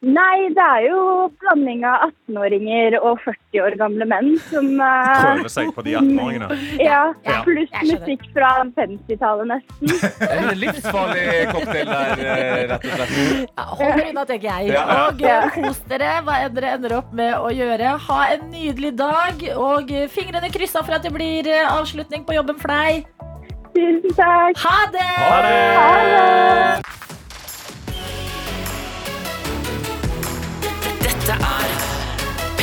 [0.00, 1.00] Nei, det er jo
[1.42, 6.56] blanding av 18-åringer og 40 år gamle menn som eh, Prøver seg på de 18-åringene.
[6.88, 9.92] Ja, Ja, pluss musikk fra 50-tallet nesten.
[10.30, 13.12] En livsfarlig cocktail der, eh, rett og slett.
[13.44, 14.72] Ja, Hold dere unna, tenker jeg.
[14.72, 14.86] Ja.
[15.10, 15.20] Og
[15.58, 17.92] kos dere hva enn dere ender opp med å gjøre.
[18.08, 22.56] Ha en nydelig dag, og fingrene kryssa for at det blir eh, avslutning på jobben
[22.62, 23.04] for deg.
[23.76, 24.64] Tusen takk.
[24.64, 25.08] Ha det!
[25.20, 25.62] Ha det!
[25.76, 27.09] Ha det.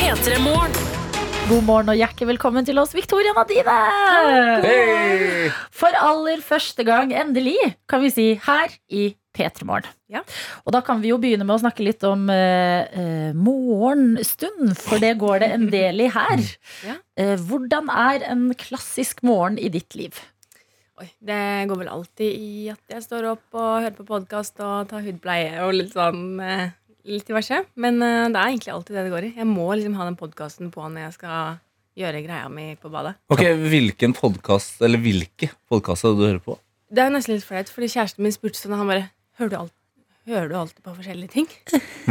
[0.08, 3.74] God morgen og hjertelig velkommen til oss, Victoria Nadine.
[4.62, 5.50] Hey.
[5.68, 7.58] For aller første gang, endelig,
[7.92, 9.02] kan vi si, her i
[9.36, 9.90] P3 Morgen.
[10.08, 10.22] Ja.
[10.64, 14.96] Og da kan vi jo begynne med å snakke litt om eh, eh, morgenstund, for
[15.04, 16.46] det går det en del i her.
[16.88, 16.96] Ja.
[17.20, 20.16] Eh, hvordan er en klassisk morgen i ditt liv?
[20.98, 24.88] Oi, det går vel alltid i at jeg står opp og hører på podkast og
[24.88, 26.70] tar hudpleie og litt sånn eh,
[27.08, 27.62] Litt diverse.
[27.80, 29.32] Men eh, det er egentlig alltid det det går i.
[29.40, 31.58] Jeg må liksom ha den podkasten på når jeg skal
[31.98, 33.16] gjøre greia mi på badet.
[33.32, 36.58] Ok, Hvilken podkast, eller hvilke podkaster du hører på?
[36.92, 39.08] Det er jo nesten litt flaut, fordi kjæresten min spurte sånn, og han bare
[39.40, 39.74] Hører du alt?
[40.28, 41.46] Hører du alltid på forskjellige ting?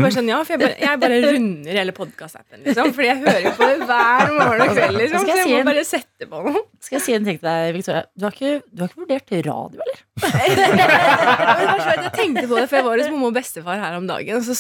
[0.01, 2.89] Bare sånn, ja, for jeg bare, jeg bare runder hele podkast-appen, liksom.
[2.95, 5.27] Fordi jeg hører jo på det hver morgen og kveld, liksom.
[5.29, 6.63] Jeg Så si må en- bare sette på noe.
[6.81, 8.05] Skal jeg si en ting til deg, Victoria?
[8.17, 10.01] Du har ikke, du har ikke vurdert radio, eller?
[10.87, 14.45] Jeg tenkte på det, for jeg var hos mamma og bestefar her om dagen, og
[14.47, 14.55] så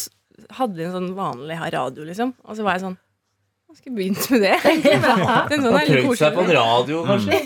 [0.59, 2.33] hadde de en sånn vanlig radio, liksom.
[2.45, 2.97] Og så var jeg sånn
[3.67, 4.57] Jeg skulle begynt med det.
[5.03, 7.41] Bare sånn er litt seg på en radio, kanskje.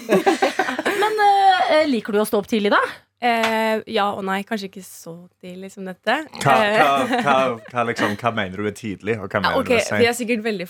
[1.02, 2.82] Men uh, liker du å stå opp tidlig, da?
[3.22, 6.18] Uh, ja og nei, kanskje ikke så tidlig som dette.
[6.42, 6.90] Hva, hva,
[7.26, 7.38] hva,
[7.70, 10.02] hva, liksom, hva mener du er tidlig, og hva Ja, mener ok, du er seint?
[10.02, 10.70] Vi har sikkert veldig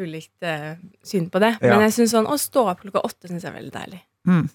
[0.00, 0.50] ulikt
[1.06, 1.56] syn på det.
[1.58, 1.74] Ja.
[1.74, 4.04] Men jeg synes sånn, å stå opp klokka åtte synes jeg er veldig deilig.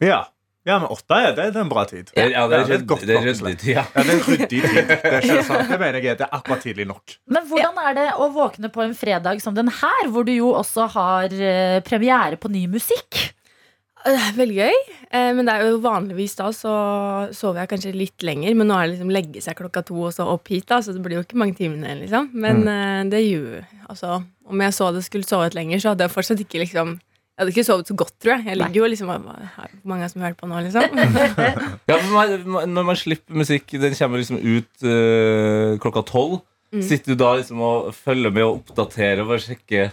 [0.03, 0.23] Ja.
[0.65, 2.09] Ja, men åtte er, det, det er en bra tid.
[2.15, 3.83] Ja, det er Ja, det er ryddig- godt det er ryddig tid, ja.
[3.93, 4.63] Ja, det er en ryddig tid.
[4.89, 5.69] Det, er ikke sant.
[5.69, 7.15] det mener jeg det er akkurat tidlig nok.
[7.29, 10.51] Men hvordan er det å våkne på en fredag som den her, hvor du jo
[10.57, 13.21] også har eh, premiere på ny musikk?
[14.05, 14.75] Det er veldig gøy,
[15.17, 16.73] eh, men det er jo vanligvis da så
[17.33, 18.53] sover jeg kanskje litt lenger.
[18.57, 20.93] Men nå er det liksom legge seg klokka to og så opp hit, da, så
[20.93, 21.95] det blir jo ikke mange timene.
[22.03, 23.09] liksom Men mm.
[23.09, 26.61] det gjør altså, Om jeg så det skulle sovet lenger, så hadde jeg fortsatt ikke
[26.61, 26.99] liksom
[27.35, 28.45] Jeg hadde ikke sovet så godt, tror jeg.
[28.47, 30.85] Jeg ligger jo liksom Hvor mange som hører på nå, liksom?
[31.89, 36.39] Ja, for man, man- når man slipper musikk, den kommer liksom ut øh, klokka tolv.
[36.75, 39.91] Sitter du da liksom og følger med og oppdaterer og bare sjekker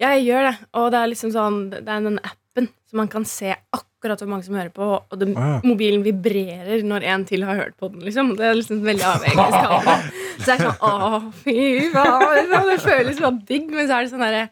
[0.00, 0.54] Ja, jeg gjør det.
[0.80, 4.28] Og det er liksom sånn Det er den appen så man kan se akkurat hvor
[4.30, 5.58] mange som hører på, og det, Ah.
[5.64, 8.34] mobilen vibrerer når en til har hørt på den, liksom.
[8.38, 9.88] Det er liksom veldig avhengig av.
[10.44, 11.56] Så det er sånn Å, fy
[11.94, 12.52] faen.
[12.68, 14.44] Det føles sånn digg, men så er det sånn derre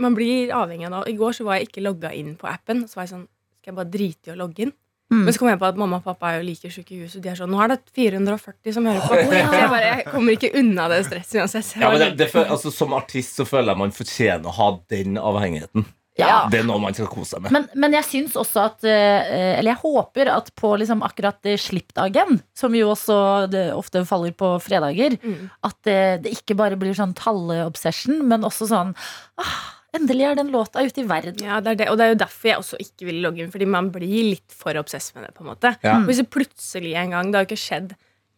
[0.00, 1.12] Man blir avhengig av det.
[1.12, 2.86] I går så var jeg ikke logga inn på appen.
[2.88, 3.26] Så var jeg sånn
[3.62, 4.72] Skal jeg bare drite i å logge inn?
[5.12, 5.26] Mm.
[5.26, 7.20] Men så kom jeg på at mamma og pappa er jo like sjuke i huset.
[7.20, 9.18] De er sånn Nå er det 440 som hører på.
[9.28, 11.72] Så jeg bare Jeg kommer ikke unna det stresset uansett.
[11.76, 15.20] Ja, men det, det, altså, Som artist så føler jeg man fortjener å ha den
[15.20, 15.84] avhengigheten.
[16.20, 16.46] Ja.
[16.52, 17.52] Det er noe man skal kose seg med.
[17.56, 21.56] Men, men jeg syns også at eh, Eller jeg håper at på liksom akkurat eh,
[21.56, 23.16] slippdagen, som jo også
[23.50, 25.48] det ofte faller på fredager, Mm.
[25.64, 28.92] at det, det ikke bare blir sånn talleobsession, men også sånn
[29.40, 29.54] ah,
[29.96, 31.36] Endelig er den låta ute i verden.
[31.44, 31.88] Ja, det er det.
[31.92, 34.54] Og det er jo derfor jeg også ikke vil logge inn, fordi man blir litt
[34.56, 35.34] for obsess med det.
[35.36, 35.98] på en måte Ja.
[36.06, 37.92] Hvis det plutselig en gang, det har jo ikke skjedd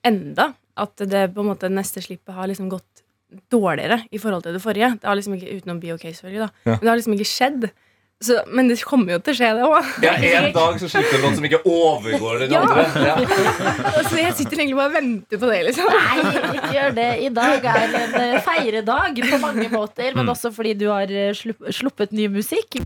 [0.04, 2.93] enda, at det på en måte neste slippet har liksom gått
[3.52, 4.92] dårligere i forhold til det forrige.
[5.00, 6.50] Det har liksom ikke, Utenom BOK, selvfølgelig, da.
[6.70, 6.76] Ja.
[6.76, 7.68] Men det har liksom ikke skjedd.
[8.24, 9.88] Så, men det kommer jo til å skje, det òg.
[10.04, 12.62] Ja, En dag så slipper du noen som ikke overgår den Ja.
[12.62, 12.84] andre.
[13.04, 13.16] Ja.
[14.08, 15.90] Så jeg sitter egentlig bare og venter på det, liksom.
[15.90, 16.22] Nei,
[16.54, 17.08] ikke gjør det.
[17.26, 21.34] I dag er en eh, feiredag på mange måter, men også fordi du har eh,
[21.34, 22.78] sluppet ny musikk.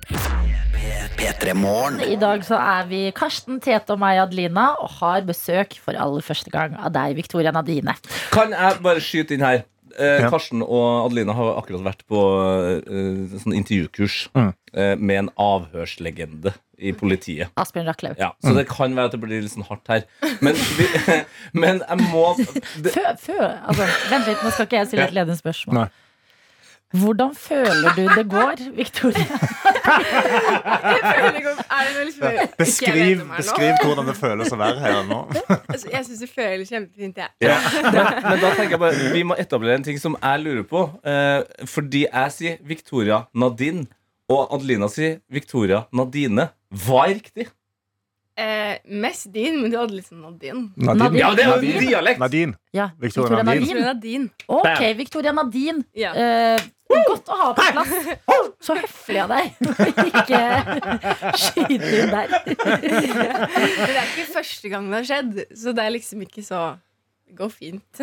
[1.18, 6.24] I dag så er vi Karsten, Tete og meg, Adelina, og har besøk for aller
[6.24, 7.94] første gang av deg, Victoria Nadine.
[8.34, 9.64] Kan jeg bare skyte inn her?
[9.98, 10.30] Eh, Ja.
[10.30, 12.20] Karsten og Adelina har akkurat vært på
[12.86, 14.52] eh, sånn intervjukurs Mm.
[14.74, 17.48] eh, med en avhørslegende i politiet.
[17.58, 18.14] Asbjørn Rachlew.
[18.18, 20.04] Ja, så det kan være at det blir litt sånn hardt her.
[20.40, 20.86] Men, vi,
[21.52, 25.16] men jeg må det, Fø, fø, altså, vent litt, nå skal ikke jeg stille et
[25.16, 25.74] ledende spørsmål.
[25.82, 25.88] Nei.
[27.02, 29.26] Hvordan føler du det går, Victoria?
[32.58, 35.20] Beskriv, beskriv hvordan det føles å være her nå.
[35.58, 37.30] Altså, jeg syns det føles kjempefint, jeg.
[37.44, 37.58] ja.
[37.84, 40.86] men, men da tenker jeg bare vi må etablere en ting som jeg lurer på.
[41.06, 43.86] Eh, fordi jeg sier Victoria Nadine,
[44.28, 46.50] og Adelina sier Victoria Nadine.
[46.84, 47.48] Hva er riktig?
[48.38, 50.68] Eh, mest din, men du hadde litt sånn Nadine.
[50.76, 51.18] Nadine.
[51.18, 51.80] Ja, det er jo Nadine.
[51.88, 52.20] dialekt!
[52.22, 52.54] Nadine.
[52.76, 53.64] Ja, Victoria Victoria Nadine.
[53.66, 53.86] Nadine.
[53.88, 54.28] Nadine.
[54.46, 55.82] Ok, Victoria Nadine.
[55.98, 56.12] Ja.
[56.14, 57.94] Eh, godt å ha på plass.
[58.64, 59.54] Så høflig av deg
[60.08, 60.42] ikke
[61.38, 62.34] skyte inn der.
[62.48, 66.66] Men det er ikke første gang det har skjedd, så det er liksom ikke så
[67.28, 68.00] Det går fint.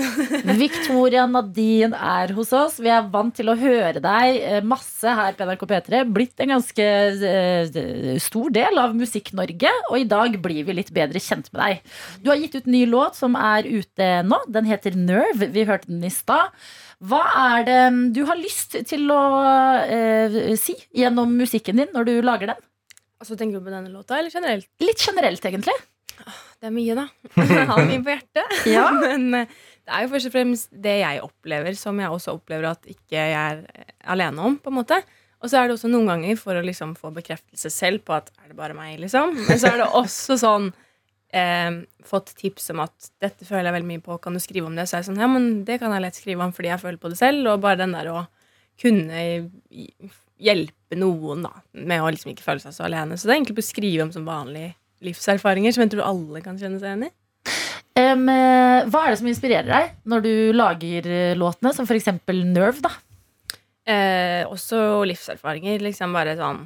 [0.59, 2.75] Victoria Nadine er hos oss.
[2.77, 6.01] Vi er vant til å høre deg eh, masse her på NRK P3.
[6.13, 11.17] Blitt en ganske eh, stor del av Musikk-Norge, og i dag blir vi litt bedre
[11.17, 11.97] kjent med deg.
[12.21, 14.43] Du har gitt ut ny låt som er ute nå.
[14.45, 15.49] Den heter Nerve.
[15.57, 16.53] Vi hørte den i stad.
[17.03, 17.79] Hva er det
[18.15, 19.21] du har lyst til å
[19.83, 22.61] eh, si gjennom musikken din når du lager den?
[23.19, 24.67] Altså tenker du på denne låta, eller generelt?
[24.83, 25.75] Litt generelt, egentlig.
[26.15, 27.05] Det er mye, da.
[27.35, 28.55] Jeg har mye på hjertet.
[28.75, 28.87] Ja.
[29.03, 29.51] Men eh,
[29.85, 33.19] det er jo først og fremst det jeg opplever, som jeg også opplever at ikke
[33.19, 34.57] jeg er eh, alene om.
[34.61, 35.01] på en måte
[35.43, 38.31] Og så er det også noen ganger for å liksom få bekreftelse selv på at
[38.41, 39.35] er det bare meg, liksom.
[39.45, 40.71] Men så er det også sånn
[41.35, 44.77] eh, fått tips om at dette føler jeg veldig mye på, kan du skrive om
[44.77, 44.87] det?
[44.87, 47.01] Så er jeg sånn, ja, men det kan jeg lett skrive om fordi jeg føler
[47.01, 47.51] på det selv.
[47.51, 48.23] Og bare den der å
[48.81, 49.21] kunne
[50.35, 51.53] hjelpe noen da
[51.87, 53.17] med å liksom ikke føle seg så alene.
[53.17, 54.73] Så det er egentlig å skrive om som vanlige
[55.05, 57.13] livserfaringer som jeg tror alle kan kjenne seg igjen i.
[57.95, 58.19] Eh,
[58.91, 62.09] hva er det som inspirerer deg når du lager eh, låtene, som f.eks.
[62.27, 62.83] Nerve?
[62.83, 62.91] da?
[63.85, 65.83] Eh, også livserfaringer.
[65.85, 66.65] Liksom bare sånn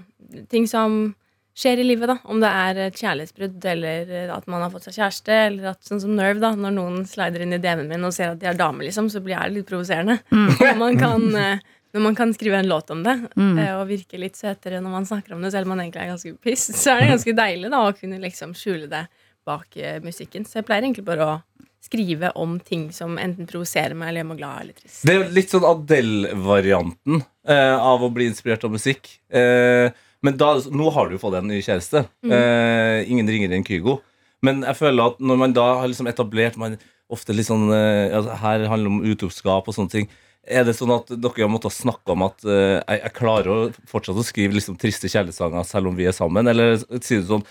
[0.50, 1.16] Ting som
[1.60, 2.10] skjer i livet.
[2.12, 5.74] da Om det er et kjærlighetsbrudd, eller eh, at man har fått seg kjæreste, eller
[5.74, 8.42] at sånn som Nerve, da når noen slider inn i DM-en min og ser at
[8.42, 10.20] de er dame, liksom, så blir jeg litt provoserende.
[10.60, 11.62] Når, man kan, eh,
[11.96, 13.58] når man kan skrive en låt om det mm.
[13.80, 16.34] og virke litt søtere når man snakker om det, selv om man egentlig er ganske
[16.44, 19.06] piss, så er det ganske deilig da å kunne liksom skjule det
[19.48, 20.46] bak eh, musikken.
[20.46, 21.38] Så jeg pleier egentlig bare å
[21.84, 25.00] skrive om ting som enten provoserer meg eller gjør meg glad eller trist.
[25.08, 29.10] Det er jo litt sånn Adele-varianten eh, av å bli inspirert av musikk.
[29.32, 29.88] Eh,
[30.26, 32.04] men da, nå har du jo fått en ny kjæreste.
[32.28, 34.00] Eh, ingen ringer enn Kygo.
[34.46, 36.78] Men jeg føler at når man da har liksom etablert man
[37.12, 40.10] ofte litt sånn eh, altså Her handler det om utroskap og sånne ting.
[40.50, 43.58] Er det sånn at dere har måttet snakke om at eh, jeg, jeg klarer å
[43.90, 46.52] fortsatt å skrive liksom triste kjærlighetssanger selv om vi er sammen?
[46.52, 47.46] Eller sier du sånn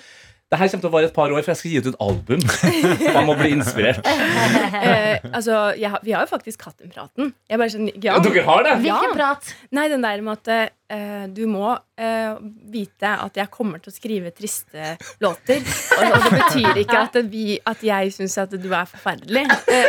[0.49, 1.99] det her kommer til å vare et par år, for jeg skal gi ut et
[2.01, 2.40] album.
[3.18, 4.01] Man må bli inspirert.
[4.09, 7.34] Eh, altså, jeg, Vi har jo faktisk hatt den praten.
[7.51, 8.74] Jeg bare skjønner, ja, dere har det?
[8.86, 9.14] Hvilken Ja.
[9.18, 9.53] prat?
[9.76, 12.38] Nei, den der med at eh, du må eh,
[12.72, 15.61] vite at jeg kommer til å skrive triste låter.
[15.99, 19.44] Og, og det betyr ikke at, vi, at jeg syns at du er forferdelig.
[19.68, 19.84] Eh,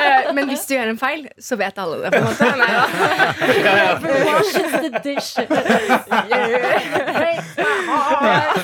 [0.00, 2.16] eh, men hvis du gjør en feil, så vet alle det.
[2.16, 2.84] på en måte Nei, ja.
[5.66, 7.25] The.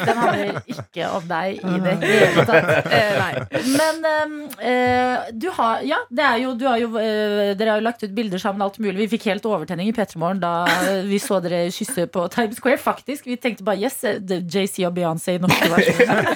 [0.02, 2.90] Den handler ikke om deg i det hele tatt.
[2.92, 3.62] Eh, nei.
[3.72, 7.82] Men ehm, eh, du har Ja, det er jo, du har jo eh, dere har
[7.82, 8.98] jo lagt ut bilder sammen, alt mulig.
[9.04, 10.52] Vi fikk helt overtenning i P3morgen da
[10.88, 12.80] eh, vi så dere kysse på Times Square.
[12.82, 13.26] Faktisk.
[13.30, 16.20] Vi tenkte bare yes, eh, JC og Beyoncé i norske versjoner.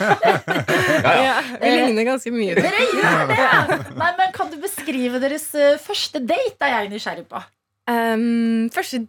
[1.06, 2.54] Ja, vi ligner ganske mye.
[2.56, 3.76] Dere gjør det!
[3.98, 6.66] Nei, men Kan du beskrive deres eh, første date?
[6.66, 7.40] Er jeg nysgjerrig på.
[7.86, 9.06] Um, første eh,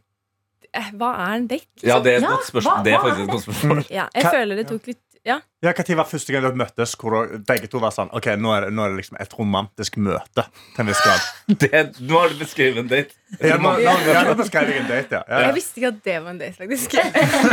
[0.99, 1.67] Hva er en date?
[1.75, 1.89] liksom?
[1.89, 2.83] Ja, det er et godt spørsmål.
[2.85, 3.83] Det er faktisk et godt spørsmål.
[3.89, 5.39] Ja, jeg Hva- føler det tok litt Ja.
[5.61, 8.51] Ja, Når var første gang dere møttes hvor dere, begge to var sånn Ok, nå
[8.55, 11.25] er det, nå er det liksom et romantisk møte til en viss grad?
[11.63, 13.11] Det, nå har du beskrevet en date.
[13.41, 15.23] Ja, nå, nå, nå, nå beskrev jeg en date, ja.
[15.27, 16.95] ja, Jeg visste ikke at det var en date, faktisk.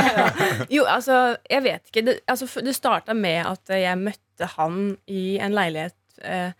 [0.76, 2.04] jo, altså, jeg vet ikke.
[2.06, 4.78] Det, altså, det starta med at jeg møtte han
[5.10, 5.96] i en leilighet.
[6.22, 6.52] Eh,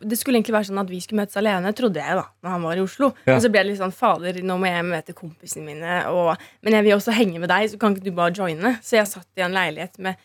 [0.00, 2.66] det skulle egentlig være sånn at vi skulle møtes alene, trodde jeg, da Når han
[2.66, 3.10] var i Oslo.
[3.26, 3.34] Ja.
[3.34, 6.76] Og så ble det litt sånn Fader, nå må jeg møte kompisene mine, og, men
[6.78, 8.76] jeg vil også henge med deg, så kan ikke du bare joine?
[8.86, 10.20] Så jeg satt i en leilighet med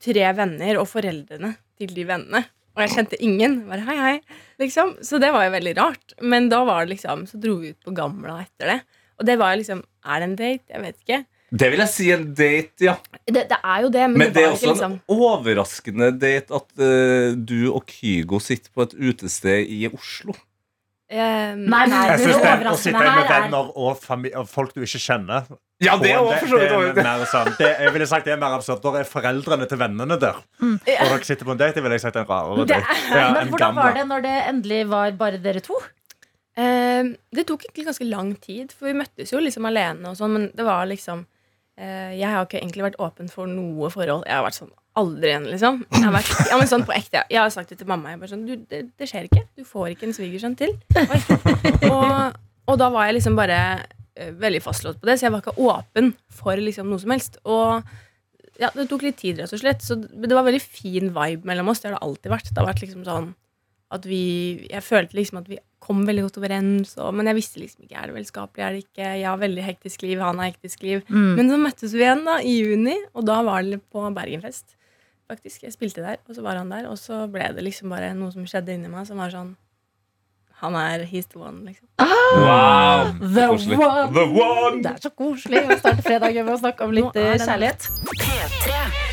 [0.00, 2.44] tre venner og foreldrene til de vennene.
[2.76, 3.56] Og jeg kjente ingen.
[3.68, 4.16] Bare hei, hei.
[4.62, 4.94] Liksom.
[5.04, 6.14] Så det var jo veldig rart.
[6.22, 8.78] Men da var det liksom Så dro vi ut på Gamla etter det.
[9.18, 10.70] Og det var jo liksom Er det en date?
[10.70, 11.18] Jeg vet ikke.
[11.50, 12.94] Det vil jeg si en date, ja.
[13.26, 16.10] Det, det er jo det, men, Men det det er også ikke liksom en overraskende
[16.22, 20.36] date at uh, du og Kygo sitter på et utested i Oslo.
[21.10, 24.70] Um, Nei, nei, Jeg det synes det, Å sitte med er venner og, og folk
[24.76, 25.48] du ikke kjenner
[25.82, 28.28] Ja, det er også date, for så vidt det er sånn, det, Jeg ville sagt
[28.28, 28.78] det er mer absurd.
[28.84, 30.38] Da er foreldrene til vennene der.
[30.62, 31.74] Og dere sitter på en date.
[31.80, 32.94] Det ville jeg sagt er en rarere Det date.
[32.94, 33.88] er- Ja, Men en hvordan gamle.
[33.88, 35.80] var det når det endelig var bare dere to?
[36.54, 40.36] eh, Det tok egentlig ganske lang tid, for vi møttes jo liksom alene og sånn,
[40.38, 41.26] men det var liksom
[41.80, 44.26] Jeg har ikke egentlig vært åpen for noe forhold.
[44.28, 45.80] Jeg har vært sånn aldri igjen, liksom.
[45.94, 48.12] Jeg har, vært, ja, men sånn på ekte, jeg har sagt det til mamma.
[48.12, 49.44] Jeg bare sånn, det, det skjer ikke.
[49.58, 50.74] Du får ikke en svigersønn til.
[51.90, 52.38] Og,
[52.70, 55.56] og da var jeg liksom bare uh, veldig fastlåst på det, så jeg var ikke
[55.70, 57.38] åpen for liksom noe som helst.
[57.48, 57.80] Og
[58.60, 59.84] ja, det tok litt tid, rett og slett.
[59.84, 61.82] Så det var veldig fin vibe mellom oss.
[61.82, 62.50] Det har det alltid vært.
[62.50, 63.30] Det har vært liksom sånn
[63.90, 67.58] at vi Jeg følte liksom at vi kom veldig godt overens, og, men jeg visste
[67.58, 69.06] liksom ikke er det vennskapelig, er det ikke.
[69.18, 71.00] Jeg har veldig hektisk liv, han har hektisk liv.
[71.10, 74.76] Men så møttes vi igjen da i juni, og da var det på Bergenfest.
[75.30, 78.12] Faktisk, Jeg spilte der, og så var han der, og så ble det liksom bare
[78.14, 79.56] noe som skjedde inni meg, som var sånn
[80.60, 81.88] Han er he's the one, liksom.
[81.98, 83.14] Wow!
[83.34, 83.78] The Koselig.
[83.78, 84.12] one.
[84.14, 84.82] The one.
[84.84, 87.88] Det er så koselig å starte fredagen med å snakke om litt eh, kjærlighet.
[88.20, 89.09] P3.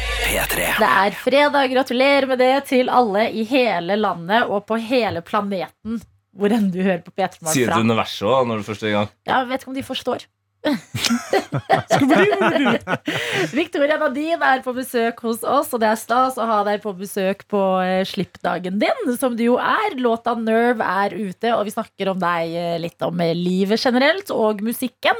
[0.78, 1.72] Det er fredag.
[1.74, 6.02] Gratulerer med det til alle i hele landet og på hele planeten.
[6.38, 7.80] Hvor enn du hører på P3 Morgen Sier fra.
[7.82, 9.08] du universet òg når du først er i gang?
[9.26, 10.26] Ja, jeg vet ikke om de forstår.
[13.58, 16.94] Victoria Nadine er på besøk hos oss, og det er stas å ha deg på
[16.98, 19.96] besøk på eh, slippdagen din, som det jo er.
[20.02, 24.32] Låta 'Nerve' er ute, og vi snakker om deg eh, litt om eh, livet generelt,
[24.34, 25.18] og musikken.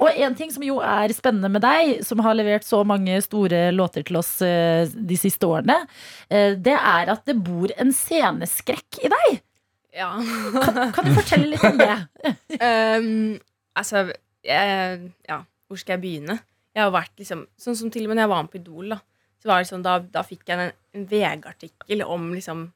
[0.00, 3.70] Og en ting som jo er spennende med deg, som har levert så mange store
[3.74, 5.76] låter til oss de siste årene,
[6.28, 9.40] det er at det bor en sceneskrekk i deg.
[9.96, 10.12] Ja.
[10.94, 11.94] Kan du fortelle litt om det?
[12.60, 13.38] um,
[13.80, 14.10] altså,
[14.46, 16.38] jeg, ja, hvor skal jeg begynne?
[16.76, 18.88] Jeg har vært liksom Sånn som til og med når jeg var med på Idol,
[18.94, 18.98] da.
[19.42, 22.66] Så var det sånn, da, da fikk jeg en, en VG-artikkel om liksom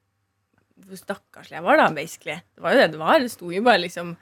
[0.81, 2.39] hvor stakkarslig jeg var, da, basically.
[2.57, 3.19] Det var jo det det var.
[3.21, 4.15] Det sto jo bare liksom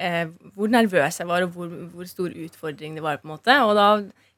[0.00, 0.24] eh,
[0.56, 3.54] hvor nervøs jeg var, og hvor, hvor stor utfordring det var, på en måte.
[3.62, 3.86] Og da,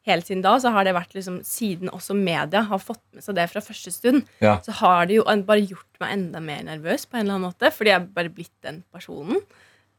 [0.09, 3.39] helt siden da så har det vært liksom Siden også media har fått med seg
[3.39, 4.59] det fra første stund, Ja.
[4.67, 7.73] så har det jo bare gjort meg enda mer nervøs på en eller annen måte,
[7.73, 9.41] fordi jeg har bare blitt den personen.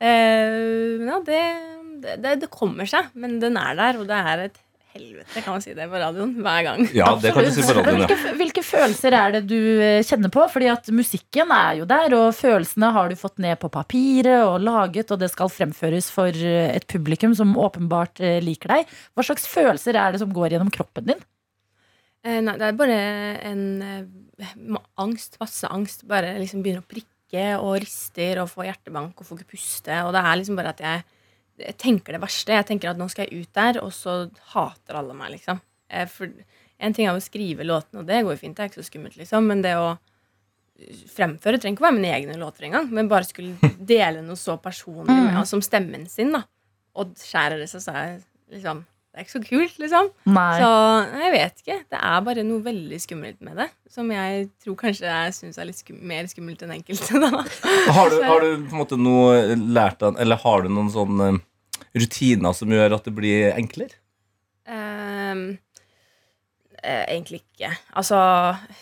[0.04, 1.42] Eh, men ja, det,
[2.02, 4.62] det, det, det kommer seg, men den er der, og det er et
[4.94, 6.84] helvete, kan man si det på radioen hver gang.
[6.94, 8.08] Ja, det kan du si på radioen, ja.
[8.08, 10.44] Hvilke, hvilke følelser er det du eh, kjenner på?
[10.54, 14.60] Fordi at musikken er jo der, og følelsene har du fått ned på papiret og
[14.62, 18.94] laget, og det skal fremføres for eh, et publikum som åpenbart eh, liker deg.
[19.18, 21.26] Hva slags følelser er det som går gjennom kroppen din?
[22.24, 23.00] Eh, nei, det er bare
[23.50, 26.06] en eh, angst, masse angst.
[26.08, 29.98] Bare liksom begynner å prikke og rister og få hjertebank og får ikke puste.
[30.06, 31.04] Og det er liksom bare at jeg,
[31.60, 32.54] jeg tenker det verste.
[32.56, 35.60] Jeg tenker at nå skal jeg ut der, og så hater alle meg, liksom.
[35.90, 36.32] Eh, for
[36.80, 38.90] en ting er å skrive låtene, og det går jo fint, det er ikke så
[38.90, 39.46] skummelt, liksom.
[39.48, 39.94] Men det å
[41.14, 45.06] fremføre trenger ikke være mine egne låter engang, men bare skulle dele noe så personlig
[45.14, 45.46] med, Mm.
[45.48, 46.44] som stemmen sin, da.
[46.96, 48.20] Og skjærer det seg, så er jeg
[48.58, 48.84] liksom
[49.14, 50.08] Det er ikke så kult, liksom.
[50.34, 50.54] Nei.
[50.58, 50.70] Så
[51.22, 51.76] jeg vet ikke.
[51.94, 53.68] Det er bare noe veldig skummelt med det.
[53.94, 57.22] Som jeg tror kanskje jeg syns er litt skum mer skummelt enn enkelte.
[57.22, 57.30] da
[58.00, 61.28] Har du, har du på en måte noe lært av Eller har du noen sånne
[61.94, 64.00] rutiner som gjør at det blir enklere?
[64.66, 65.46] Um,
[66.82, 67.70] eh, egentlig ikke.
[67.94, 68.18] Altså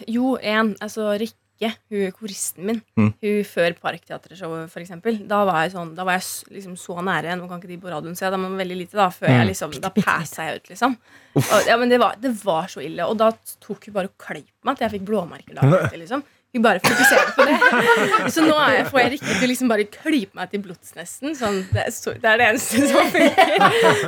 [0.07, 0.77] Jo, én.
[0.79, 1.35] Altså Rikke,
[1.69, 2.81] hun koristen min.
[2.97, 3.11] Mm.
[3.21, 5.21] Hun før Parkteatershowet, eksempel.
[5.29, 7.37] Da var jeg sånn Da var jeg liksom så nære.
[7.37, 9.09] Nå kan ikke de på radioen se, da, men veldig lite, da.
[9.13, 10.97] Før jeg liksom Da passa jeg ut, liksom.
[11.37, 13.05] Og, ja, men det var, det var så ille.
[13.07, 13.31] Og da
[13.63, 16.25] tok hun bare og kleip meg til jeg fikk blåmerker dagen etter, liksom.
[16.51, 18.31] Hun bare fokuserer på det.
[18.35, 21.31] Så nå jeg, får jeg Rikke til liksom bare klype meg til blods, nesten.
[21.39, 23.55] Sånn, det, er så, det er det eneste som funker.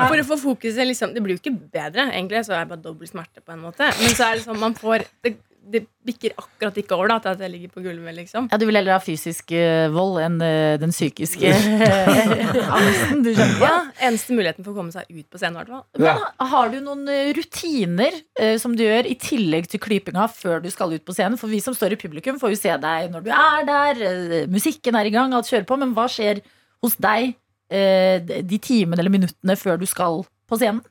[0.01, 2.83] For å få fokuset liksom Det blir jo ikke bedre, egentlig, så er det bare
[2.83, 3.87] dobbel smerte på en måte.
[4.01, 5.37] Men så er det sånn man får Det,
[5.71, 8.49] det bikker akkurat ikke over da til at jeg ligger på gulvet, liksom.
[8.51, 12.43] Ja, Du vil heller ha fysisk eh, vold enn eh, den psykiske eh,
[12.77, 13.69] angsten du kjenner på?
[13.69, 13.77] Ja,
[14.09, 15.85] Eneste muligheten for å komme seg ut på scenen, Hvertfall.
[16.03, 20.27] Men ha- har du noen eh, rutiner eh, som du gjør i tillegg til klypinga
[20.35, 21.39] før du skal ut på scenen?
[21.39, 24.35] For vi som står i publikum, får jo se deg når du er der, eh,
[24.51, 25.79] musikken er i gang, alt kjører på.
[25.79, 26.43] Men hva skjer
[26.83, 27.31] hos deg
[27.71, 30.83] eh, de timene eller minuttene før du skal på scenen?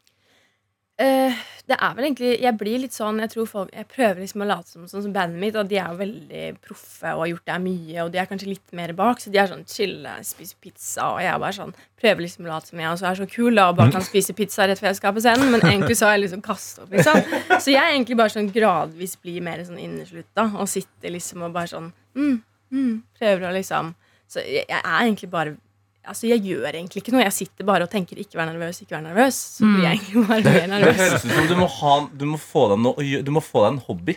[1.03, 4.49] Eh, det er vel egentlig Jeg blir litt sånn Jeg folk Jeg prøver liksom å
[4.49, 7.49] late som sånn som bandet mitt, og de er jo veldig proffe og har gjort
[7.49, 10.59] det mye, og de er kanskje litt mer bak, så de er sånn chille, spiser
[10.63, 13.29] pizza, og jeg er bare sånn prøver liksom å late som jeg også er så
[13.31, 15.97] kul da, og bare kan spise pizza rett før jeg skal på scenen, men egentlig
[15.99, 17.35] så har jeg liksom kastet opp, liksom.
[17.63, 21.55] Så jeg er egentlig bare sånn gradvis blir mer sånn inneslutta, og sitter liksom og
[21.57, 22.39] bare sånn mm,
[22.75, 23.95] mm, Prøver å liksom
[24.31, 25.57] Så jeg, jeg er egentlig bare
[26.05, 27.23] Altså, Jeg gjør egentlig ikke noe.
[27.23, 29.35] Jeg sitter bare og tenker 'ikke vær nervøs', ikke vær nervøs.
[29.59, 30.97] Så blir jeg egentlig bare mer nervøs.
[30.97, 33.65] Det høres ut som du må, ha, du må få deg noe Du må få
[33.65, 34.17] deg en hobby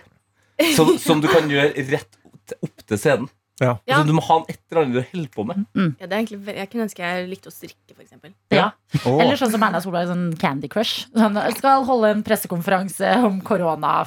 [0.75, 3.29] som, som du kan gjøre rett opp til scenen.
[3.61, 3.77] Ja.
[3.87, 3.97] Ja.
[3.99, 5.61] Altså, du må ha en et eller annet du holder på med.
[5.99, 8.33] Ja, det er egentlig, jeg kunne ønske jeg likte å strikke, for eksempel.
[8.51, 8.71] Ja.
[9.03, 9.19] Åh.
[9.23, 11.05] Eller sånn som Erna Solberg, sånn Candy Crush.
[11.15, 13.97] Sånn, skal holde en pressekonferanse om korona,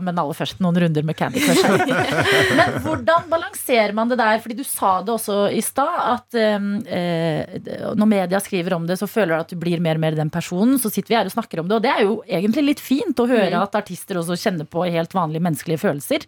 [0.00, 1.64] men aller først noen runder med Candy Crush.
[2.60, 4.40] Men hvordan balanserer man det der?
[4.42, 9.08] Fordi du sa det også i stad, at eh, når media skriver om det, så
[9.10, 10.78] føler du at du blir mer og mer den personen.
[10.80, 13.18] Så sitter vi her og snakker om det, og det er jo egentlig litt fint
[13.20, 13.62] å høre Mm.
[13.64, 16.26] at artister også kjenner på helt vanlige menneskelige følelser.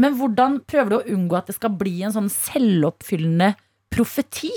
[0.00, 3.52] Men hvordan prøver du å unngå at det skal bli en sånn selvoppfyllende
[3.94, 4.50] profeti?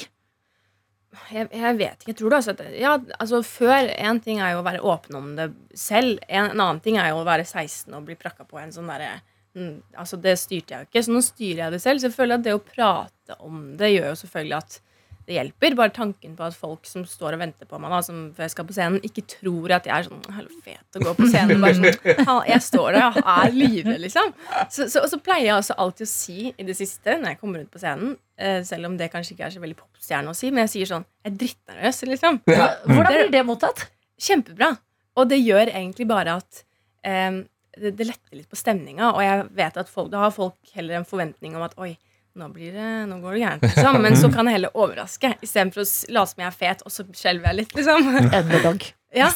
[1.32, 2.12] Jeg, jeg vet ikke.
[2.12, 5.32] Jeg tror også at ja, altså Før En ting er jo å være åpen om
[5.38, 6.22] det selv.
[6.28, 8.90] En, en annen ting er jo å være 16 og bli prakka på en sånn
[8.92, 9.18] derre
[9.58, 12.02] mm, Altså Det styrte jeg jo ikke, så nå styrer jeg det selv.
[12.02, 14.80] Så jeg føler at det å prate om det gjør jo selvfølgelig at
[15.28, 15.76] det hjelper.
[15.76, 18.54] Bare tanken på at folk som står og venter på meg da, som før jeg
[18.54, 21.64] skal på scenen, ikke tror at jeg er sånn helvete fet å gå på scenen.
[21.64, 24.32] Bare sånn, jeg står der og er livredd, liksom.
[24.72, 27.42] Så, så, og så pleier jeg også alltid å si i det siste, når jeg
[27.42, 30.38] kommer ut på scenen, eh, selv om det kanskje ikke er så veldig popstjerne å
[30.38, 32.42] si, men jeg sier sånn Jeg er drittnervøs, liksom.
[32.48, 33.86] Hvordan blir det mottatt?
[34.24, 34.72] Kjempebra.
[35.18, 36.64] Og det gjør egentlig bare at
[37.04, 37.44] um,
[37.78, 39.12] det, det letter litt på stemninga.
[39.12, 41.96] Og jeg vet at folk, da har folk heller en forventning om at oi,
[42.38, 43.66] nå, blir det, nå går det gærent.
[43.68, 44.02] Liksom.
[44.06, 47.08] Men så kan jeg heller overraske istedenfor å late som jeg er fet, og så
[47.18, 47.76] skjelver jeg litt.
[47.78, 48.12] liksom
[48.42, 48.88] Underdog.
[49.18, 49.32] ja.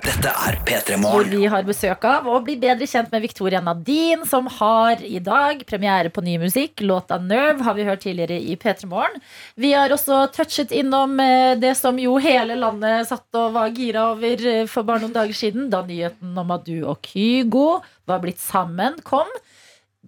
[0.00, 1.30] Dette er P3 hvor Morgen.
[1.32, 5.60] vi har besøk av og blir bedre kjent med Victoria Nadine, som har i dag
[5.68, 6.80] premiere på ny musikk.
[6.84, 9.20] Låta 'Nerve' har vi hørt tidligere i P3 Morgen.
[9.56, 14.10] Vi har også touchet innom eh, det som jo hele landet satt og var gira
[14.14, 18.20] over eh, for bare noen dager siden, da nyheten om at du og Kygo var
[18.24, 19.28] blitt sammen, kom.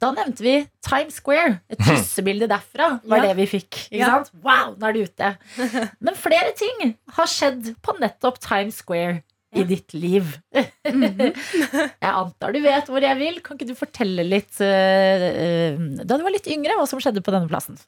[0.03, 1.61] Da nevnte vi Times Square.
[1.71, 3.29] Et kyssebilde derfra var Ja.
[3.29, 3.85] det vi fikk.
[3.93, 4.09] Ikke Ja.
[4.17, 4.33] sant?
[4.43, 5.29] Wow, nå er du ute.
[6.03, 9.21] Men flere ting har skjedd på nettopp Times Square
[9.55, 10.25] i ditt liv.
[10.57, 13.39] jeg antar du vet hvor jeg vil.
[13.45, 17.35] Kan ikke du fortelle litt eh, da du var litt yngre, hva som skjedde på
[17.35, 17.79] denne plassen?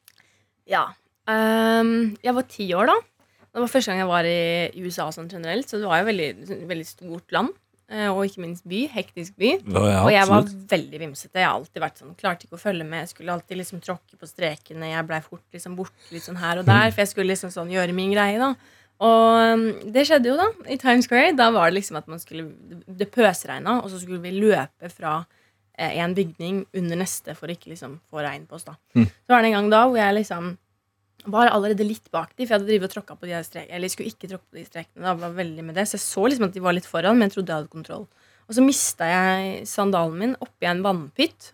[0.71, 0.87] ja.
[1.25, 2.95] Um, jeg var ti år da.
[3.55, 6.67] Det var første gang jeg var i USA sånn generelt, så det var jo veldig,
[6.69, 7.55] veldig stort land.
[7.95, 8.85] Eh, Og ikke minst by.
[8.93, 9.53] Hektisk by.
[9.73, 11.41] Og jeg var veldig vimsete.
[11.41, 13.05] Jeg har alltid vært sånn, klarte ikke å følge med.
[13.05, 14.91] Jeg skulle alltid liksom tråkke på strekene.
[14.93, 16.91] Jeg blei fort liksom borte litt sånn her og der.
[16.91, 18.55] For jeg skulle liksom sånn gjøre min greie, da.
[19.05, 19.65] Og um,
[19.95, 20.51] det skjedde jo, da.
[20.71, 21.37] I Times Square.
[21.39, 22.51] Da var det liksom at man skulle
[22.87, 25.17] Det pøsregna, og så skulle vi løpe fra
[25.79, 28.77] eh, en bygning under neste for å ikke liksom få regn på oss, da.
[28.95, 29.09] Mm.
[29.09, 30.55] Så var det en gang da hvor jeg liksom
[31.31, 33.73] var allerede litt bak de, for jeg hadde drivet og tråkka på de her strekene.
[33.73, 35.87] Eller jeg skulle ikke tråkke på de strekene, da, var veldig med det.
[35.89, 38.07] Så jeg så liksom at de var litt foran, men jeg trodde jeg hadde kontroll.
[38.45, 41.53] Og så mista jeg sandalen min oppi en vannpytt.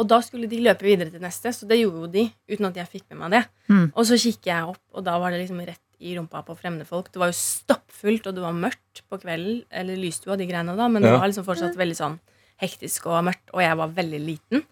[0.00, 2.78] Og da skulle de løpe videre til neste, så det gjorde jo de uten at
[2.80, 3.42] jeg fikk med meg det.
[3.68, 3.86] Mm.
[3.90, 6.88] Og så kikker jeg opp, og da var det liksom rett i rumpa på fremmede
[6.88, 7.12] folk.
[7.12, 9.60] Det var jo stappfullt, og det var mørkt på kvelden.
[9.70, 12.18] Eller lysstua, de greiene da, men det var liksom fortsatt veldig sånn
[12.62, 14.64] hektisk og mørkt, og jeg var veldig liten.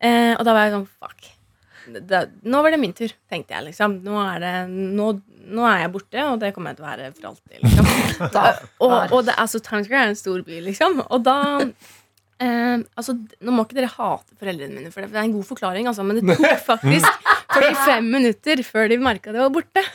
[0.00, 1.30] Eh, og da var jeg sånn fuck.
[1.98, 3.66] Det, nå var det min tur, tenkte jeg.
[3.70, 5.12] liksom Nå er, det, nå,
[5.50, 7.56] nå er jeg borte, og det kommer jeg til å være for alltid.
[7.64, 7.88] liksom
[8.36, 8.44] da,
[8.78, 11.02] og, og det, altså, Times Square er en stor by, liksom.
[11.08, 11.38] Og da
[12.40, 13.14] eh, altså,
[13.44, 16.20] Nå må ikke dere hate foreldrene mine, for det er en god forklaring, altså, men
[16.20, 19.82] det tok faktisk 45 minutter før de merka det var borte.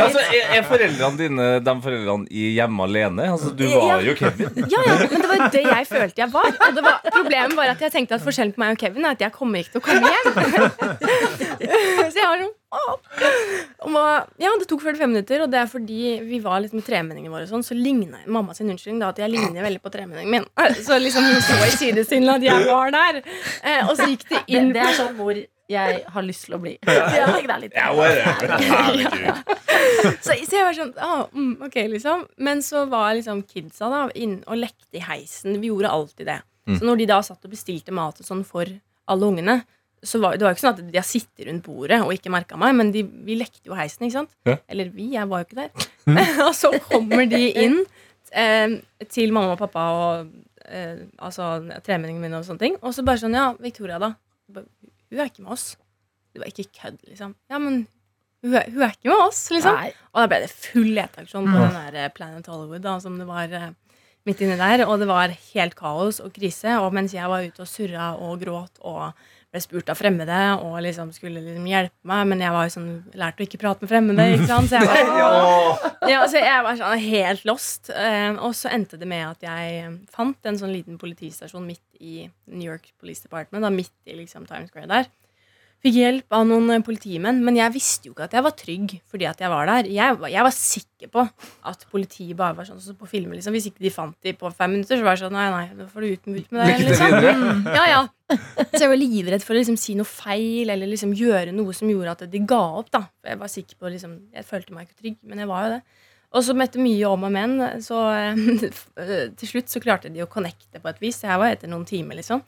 [0.00, 3.28] Altså, er, er foreldrene dine de foreldrene i Hjemme alene?
[3.34, 4.64] Altså, du var jo Kevin.
[4.70, 6.48] Ja, ja, men det var det jeg følte jeg var.
[6.50, 9.18] Og det var, problemet var at jeg tenkte at forskjellen på meg og Kevin er
[9.18, 10.32] at jeg kommer ikke til å komme hjem.
[12.10, 12.59] Så jeg har «Åh».
[13.86, 13.94] Og
[14.40, 17.48] Ja, det tok 45 minutter, og det er fordi vi var litt med tremenningene våre,
[17.50, 20.46] sånn, så ligna mamma sin unnskyldning da at jeg ligner veldig på tremenningen min.
[20.86, 23.22] Så liksom hun så i sidesynet at jeg var der.
[23.62, 25.38] Eh, og så gikk det Det, inn det er sånn hvor
[25.70, 26.76] jeg har lyst til å bli.
[26.90, 27.56] Ja.
[27.62, 27.74] litt.
[27.74, 29.34] Ja, ja.
[30.20, 32.24] Så, så jeg var sånn ah, mm, Ok, liksom.
[32.42, 35.58] Men så var liksom kidsa da inn og lekte i heisen.
[35.62, 36.40] Vi gjorde alltid det.
[36.70, 38.68] Så når de da satt og bestilte mat og sånn for
[39.10, 39.56] alle ungene,
[40.02, 42.32] så var det var jo ikke sånn at de har sittet rundt bordet og ikke
[42.32, 44.32] merka meg, men de, vi lekte jo heisen, ikke sant?
[44.48, 44.56] Ja.
[44.72, 45.90] Eller vi, jeg var jo ikke der.
[46.46, 47.82] og så kommer de inn
[48.32, 48.80] eh,
[49.12, 50.32] til mamma og pappa og
[50.64, 51.52] eh, altså
[51.84, 54.14] tremenningen min og sånne ting, og så bare sånn Ja, Victoria, da?
[54.50, 55.72] Hun er ikke med oss.
[56.30, 57.34] Det var ikke kødd, liksom.
[57.50, 57.84] Ja, men
[58.40, 59.76] hun er, hun er ikke med oss, liksom.
[59.76, 59.92] Nei.
[60.14, 63.26] Og da ble det full leteaksjon på den der eh, Planet Hollywood da, som det
[63.28, 63.72] var eh,
[64.28, 64.86] midt inni der.
[64.86, 66.78] Og det var helt kaos og krise.
[66.80, 69.10] Og mens jeg var ute og surra og gråt og
[69.50, 72.90] ble spurt av fremmede og liksom skulle liksom hjelpe meg, men jeg var jo sånn
[73.18, 74.26] lærte å ikke prate med fremmede.
[74.36, 74.70] Ikke sant?
[74.70, 77.90] Så jeg var, ja, så jeg var sånn helt lost.
[77.90, 82.28] Eh, og så endte det med at jeg fant en sånn liten politistasjon midt i
[82.46, 85.10] New York Police Department, da, midt i liksom Times Square der.
[85.80, 88.94] Fikk hjelp av noen eh, politimenn, men jeg visste jo ikke at jeg var trygg
[89.08, 89.88] fordi at jeg var der.
[89.88, 91.24] Jeg, jeg var sikker på
[91.70, 93.38] at politiet bare var sånn som på filmer.
[93.38, 93.56] Liksom.
[93.56, 95.88] Hvis ikke de fant de på fem minutter, så var det sånn Nei, nei, da
[95.88, 96.76] får du ut, ut med det.
[96.84, 97.16] Liksom.
[97.78, 98.02] Ja, ja.
[98.74, 101.88] Så jeg var livredd for å liksom si noe feil eller liksom gjøre noe som
[101.90, 102.92] gjorde at de ga opp.
[102.92, 105.74] da Jeg var sikker på liksom, Jeg følte meg ikke trygg, men jeg var jo
[105.78, 105.82] det.
[106.30, 108.44] Og så etter mye om og men, så eh,
[109.40, 111.24] til slutt så klarte de å connecte på et vis.
[111.24, 112.44] Det her var etter noen timer, liksom.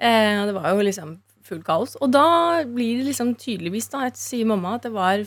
[0.00, 1.18] Eh, og det var jo liksom
[1.50, 1.96] full kaos.
[2.00, 2.26] Og da
[2.64, 5.24] blir det liksom tydeligvis, da, jeg sier mamma, at det var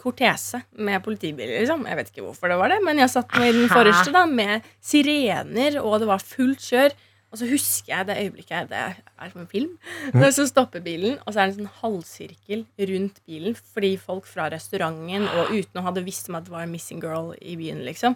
[0.00, 1.84] kortese med politibiler, liksom.
[1.90, 4.24] Jeg vet ikke hvorfor det var det, men jeg satt med i den forreste, da,
[4.30, 6.96] med sirener, og det var fullt kjør.
[7.34, 9.72] Og så husker jeg det øyeblikket her, det er som en film.
[10.14, 12.62] Når så stopper bilen, og så er det en sånn halvsirkel
[12.92, 16.62] rundt bilen fordi folk fra restauranten og uten å hadde visst om at det var
[16.62, 18.14] en missing girl i byen, liksom.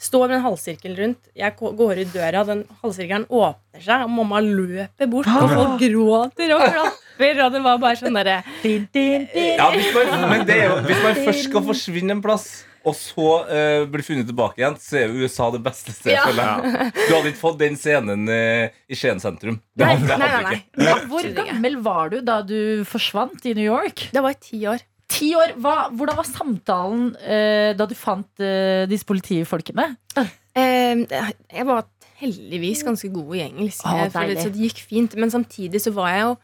[0.00, 1.30] Står med en halvsirkel rundt.
[1.38, 6.54] Jeg går ut døra, den halvsirkelen åpner seg, og mamma løper bort, og folk gråter
[6.56, 8.40] og klapper, og det var bare sånn derre.
[8.64, 12.48] Ja, hvis man, men det er hvis man først skal forsvinne en plass,
[12.84, 16.18] og så uh, bli funnet tilbake igjen, så er jo USA det beste stedet.
[16.20, 16.32] Ja.
[16.36, 16.88] ja.
[16.92, 19.56] Du hadde ikke fått den scenen uh, i Skien sentrum.
[19.72, 20.58] Det Nei, nei, hadde nei.
[20.84, 24.10] Ja, Hvor gammel var du da du forsvant i New York?
[24.12, 24.84] Det var ti år.
[25.14, 25.54] Ti år.
[25.62, 29.92] Hva, hvordan var samtalen eh, da du fant eh, disse politifolkene?
[30.18, 31.86] Eh, jeg var
[32.20, 35.16] heldigvis ganske god i engelsk, eh, det, så det gikk fint.
[35.18, 36.34] Men samtidig så var jeg jo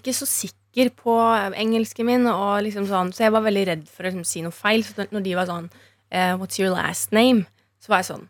[0.00, 1.16] ikke så sikker på
[1.58, 4.54] engelsken min, og liksom sånn, så jeg var veldig redd for å liksom, si noe
[4.54, 4.84] feil.
[4.86, 5.68] Så når de var sånn
[6.12, 7.48] eh, What's your last name?
[7.80, 8.26] Så var jeg sånn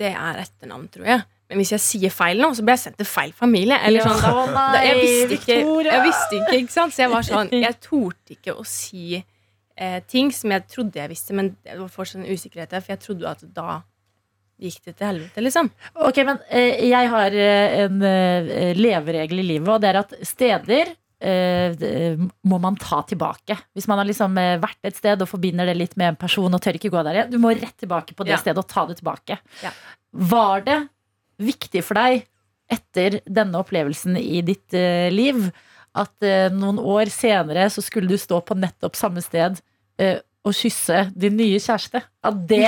[0.00, 1.26] Det er etternavn, tror jeg.
[1.50, 3.74] Men hvis jeg sier feil nå, så blir jeg sendt til feil familie.
[3.82, 6.94] Eller sånn, da, da, jeg, visste ikke, jeg visste ikke, ikke sant?
[6.94, 9.18] Så jeg var sånn Jeg torde ikke å si
[9.80, 12.92] eh, ting som jeg trodde jeg visste, men det var fortsatt en usikkerhet der, for
[12.94, 13.80] jeg trodde at da
[14.60, 15.70] gikk det til helvete, liksom.
[16.04, 20.12] Ok, men eh, jeg har eh, en eh, leveregel i livet, og det er at
[20.28, 20.90] steder
[21.24, 23.56] eh, må man ta tilbake.
[23.72, 26.60] Hvis man har liksom vært et sted og forbinder det litt med en person og
[26.60, 28.42] tør ikke gå der igjen, du må rett tilbake på det Ja.
[28.44, 29.40] stedet og ta det tilbake.
[29.64, 29.72] Ja.
[30.12, 30.78] Var det
[31.40, 32.26] viktig for deg
[32.70, 34.76] etter denne opplevelsen i ditt
[35.10, 35.48] liv
[35.98, 39.56] at noen år senere så skulle du stå på nettopp samme sted
[40.40, 42.00] å kysse din nye kjæreste.
[42.24, 42.64] At det,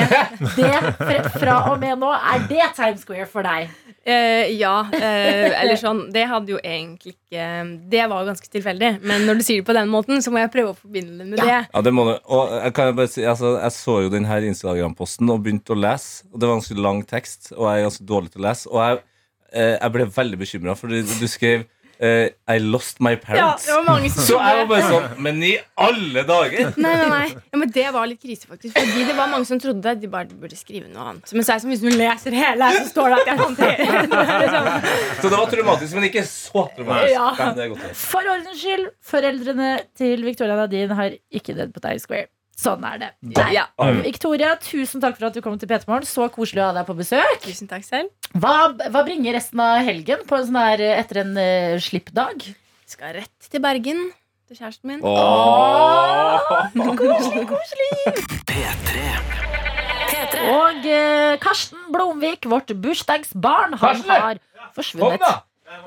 [0.59, 3.70] det fra, og med nå er det Times Square for deg.
[4.03, 4.74] Uh, ja.
[4.91, 7.45] Uh, eller sånn Det hadde jo egentlig ikke
[7.93, 8.91] Det var jo ganske tilfeldig.
[9.07, 11.28] Men når du sier det på den måten, så må jeg prøve å forbinde det
[11.30, 11.61] med det.
[11.68, 12.14] Ja, det må du.
[12.35, 15.78] Og jeg kan bare si, altså, jeg så jo den her Instagram-posten og begynte å
[15.78, 16.26] lese.
[16.33, 18.72] Og det var ganske lang tekst, og jeg er ganske dårlig til å lese.
[18.72, 19.01] Og jeg,
[19.53, 21.64] eh, jeg ble veldig bekymra, for du skrev
[22.03, 23.67] eh, I lost my Ja, parents.
[23.69, 25.53] det var mange som så jeg var bare sånn Men i
[25.87, 26.73] alle dager!
[26.77, 27.29] Nei, nei, nei.
[27.53, 28.75] Ja, men det var litt krise, faktisk.
[28.77, 31.33] Fordi det var mange som trodde de bare burde skrive noe annet.
[31.37, 34.53] Men så er det som hvis du leser hele, så står det at jeg er
[34.53, 34.69] sånn.
[35.23, 37.15] Så det var traumatisk, men ikke så traumatisk.
[37.15, 37.93] Ja.
[38.05, 42.29] For ordens skyld, foreldrene til Victoria Nadine har ikke dødd på Times Square.
[42.59, 43.09] Sånn er det.
[43.33, 43.47] Nei.
[43.57, 43.65] Ja.
[44.05, 46.07] Victoria, tusen takk for at du kom til P3 Morgen.
[46.07, 47.41] Så koselig å ha deg på besøk.
[47.47, 48.11] Tusen takk selv.
[48.37, 52.45] Hva, hva bringer resten av helgen på en sånn her, etter en uh, slippdag?
[52.93, 54.03] Skal rett til Bergen
[54.49, 55.01] til kjæresten min.
[57.03, 57.91] Koselig, koselig.
[58.49, 59.07] P3.
[60.13, 60.43] P3.
[60.53, 64.13] Og eh, Karsten Blomvik, vårt bursdagsbarn, han Karsten!
[64.13, 65.25] har Kom, forsvunnet.
[65.25, 65.33] da!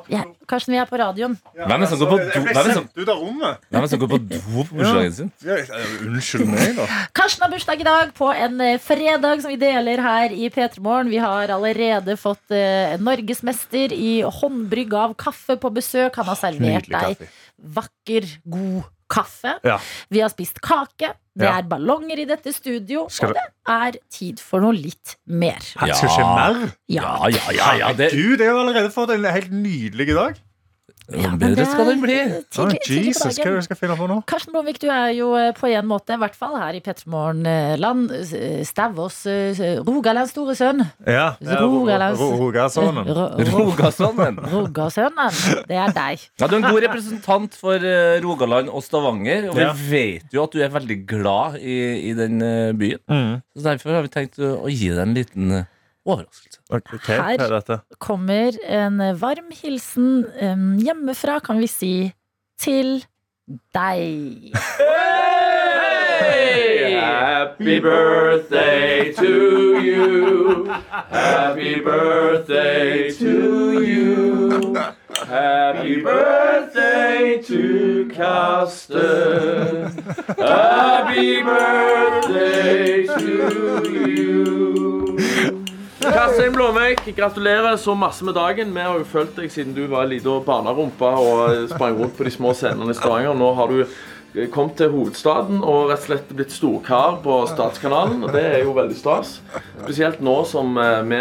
[0.10, 1.36] Ja, Karsten, vi er på radioen.
[1.56, 3.10] Hvem er det som går på do, Jeg ble hvem er det som, sendt ut
[3.14, 3.60] av rommet.
[3.70, 5.32] hvem er det som går på do på bursdagen sin?
[5.46, 6.86] Ja, eh, unnskyld meg, da.
[7.18, 10.80] Karsten har bursdag i dag på en eh, fredag som vi deler her i P3
[10.86, 11.10] Morgen.
[11.14, 16.16] Vi har allerede fått eh, norgesmester i håndbrygg av kaffe på besøk.
[16.22, 17.32] Han har servert Nydelig deg kaffe.
[17.80, 19.56] vakker, god kaffe.
[19.64, 19.78] Ja.
[20.10, 21.14] Vi har spist kake.
[21.36, 21.58] Det Ja.
[21.60, 23.08] er ballonger i dette studio.
[23.10, 25.60] Skal Og det er tid for noe litt mer.
[25.82, 25.94] Ja.
[25.96, 26.72] mer.
[26.88, 27.02] Ja.
[27.28, 30.40] Ja, ja, ja, ja det, Gud, jeg jo allerede fått en helt nydelig dag.
[31.10, 32.16] Men Bedre det skal den bli.
[32.50, 34.18] Tidlig- oh, Jesus, hva er det jeg skal finne på nå?
[34.30, 38.10] Karsten Blomvik, du er jo eh, på en måte, i hvert fall her i Petremorgen-land,
[38.66, 40.82] Stavås, eh, Rogalands store sønn.
[41.06, 43.06] Ja, Rogalands- Rogasønnen.
[43.06, 43.08] Rogasonen.
[43.08, 44.40] Ro- Ro- Rogasanden.
[44.52, 45.40] Rogasønnen,
[45.70, 46.26] det er deg.
[46.40, 49.50] Ja, du er en god representant for eh, Rogaland og Stavanger.
[49.52, 49.74] Og vi Ja.
[49.90, 53.00] vet jo at du er veldig glad i, i den eh, byen.
[53.10, 53.42] Mm.
[53.56, 55.64] Så Derfor har vi tenkt å, gi deg en liten eh,
[56.06, 56.60] overraskelse.
[56.70, 57.80] Okay, Her er?
[58.00, 61.94] Kommer en varm hilsen em, hjemmefra, kan vi si,
[62.60, 63.06] til
[63.76, 64.54] deg.
[66.96, 70.66] Happy birthday to you.
[71.10, 74.76] Happy birthday to you.
[75.28, 80.04] Happy birthday to Karsten.
[80.38, 85.15] Happy birthday to you.
[86.14, 88.74] Karstein Blåmøyk, gratulerer så masse med dagen.
[88.76, 92.28] Vi har jo fulgt deg siden du var ei lita barnerumpe og sprang rundt på
[92.28, 93.34] de små scenene i Stavanger.
[93.38, 93.82] Nå har du
[94.52, 98.24] kom til hovedstaden og rett og slett blitt storkar på Statskanalen.
[98.26, 99.40] og Det er jo veldig stas.
[99.84, 101.20] Spesielt nå som eh, vi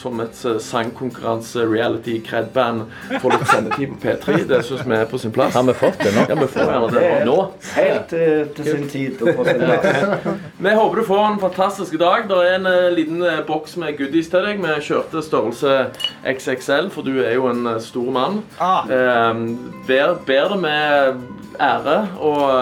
[0.00, 2.80] som et eh, sangkonkurranse-reality-cred-band
[3.22, 4.24] får litt sendetid på P3.
[4.50, 5.54] Det syns vi er på sin plass.
[5.54, 6.22] Har vi fått det nå?
[6.30, 7.38] Ja, vi får gjerne det nå.
[7.76, 9.12] Helt til, til sin tid.
[10.66, 12.20] Vi håper du får en fantastisk dag.
[12.28, 14.56] Det er en eh, liten eh, boks med goodies til deg.
[14.64, 15.72] Vi kjørte størrelse
[16.26, 18.34] XXL, for du er jo en eh, stor mann.
[18.58, 19.32] Eh,
[19.88, 20.80] ber, ber det med
[21.60, 22.55] ære, og eh,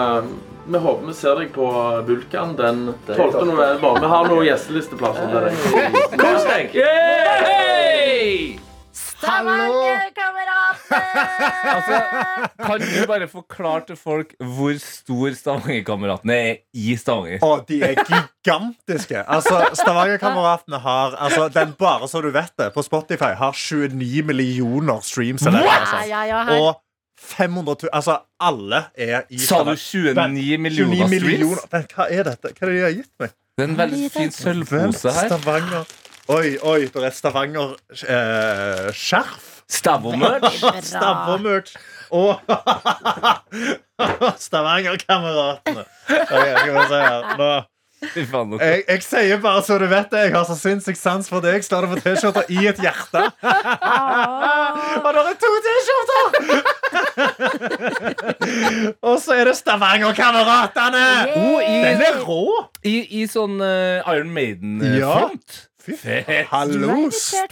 [0.65, 1.65] vi håper vi ser deg på
[2.07, 3.45] Vulkan den 12.
[3.51, 3.99] november.
[4.01, 5.53] Vi har noen gjestelisteplasser til deg.
[6.19, 6.65] Kos deg!
[6.79, 8.59] Yay!
[8.95, 10.95] Stavanger-kameratene!
[11.65, 11.97] Altså,
[12.61, 17.39] kan du bare forklare til folk hvor stor Stavanger-kameratene er i Stavanger?
[17.43, 19.23] Å, de er gigantiske.
[19.25, 24.99] Altså, Stavanger-kameratene har altså, den bare så du vet det, på Spotify har 29 millioner
[25.05, 25.45] streams.
[25.49, 25.97] Eller, altså.
[26.09, 26.57] Ja, ja, ja.
[26.61, 26.71] Og
[27.21, 31.59] 500 000 Altså, alle er i Sa du 29 millioner 29 millioner.
[31.71, 32.47] Men hva er dette?
[32.51, 33.29] Hva er det de har gitt meg?
[33.55, 35.27] Det er en veldig fin sølvpose her.
[35.31, 35.83] Stavanger
[36.25, 39.43] Oi, oi, det er Stavanger-skjerf.
[39.69, 40.57] Stavo-merch.
[40.89, 41.77] Stabbermerch.
[42.09, 42.41] Og
[44.47, 45.85] Stavanger-kameratene.
[46.09, 47.69] Ok, skal vi se her.
[48.05, 50.19] Fy faen, Jeg, jeg sier bare så du vet det.
[50.27, 51.63] Jeg har så sinnssyk sans for deg.
[51.65, 53.21] Står det på T-skjorta i et hjerte.
[55.05, 56.25] Og det er to T-skjorter!
[59.07, 61.05] Og så er det Stavanger-kameratene.
[61.35, 62.41] Oh, Den er rå.
[62.85, 65.63] i, I sånn uh, Iron Maiden-front.
[65.85, 66.25] Fy Fett.
[66.25, 67.51] Du er Hallo, invitert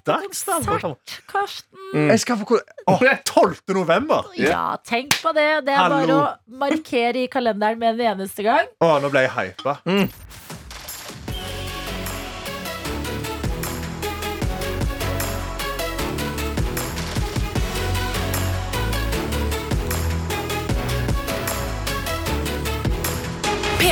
[1.29, 1.69] Karsten.
[1.93, 2.07] Mm.
[2.09, 2.57] Jeg skal få
[2.89, 3.59] Åh, 12.
[3.77, 4.31] november.
[4.39, 5.45] Ja, tenk på det.
[5.67, 6.23] Det er bare å
[6.63, 8.65] markere i kalenderen med en eneste gang.
[8.81, 9.77] Å, nå ble jeg hypa.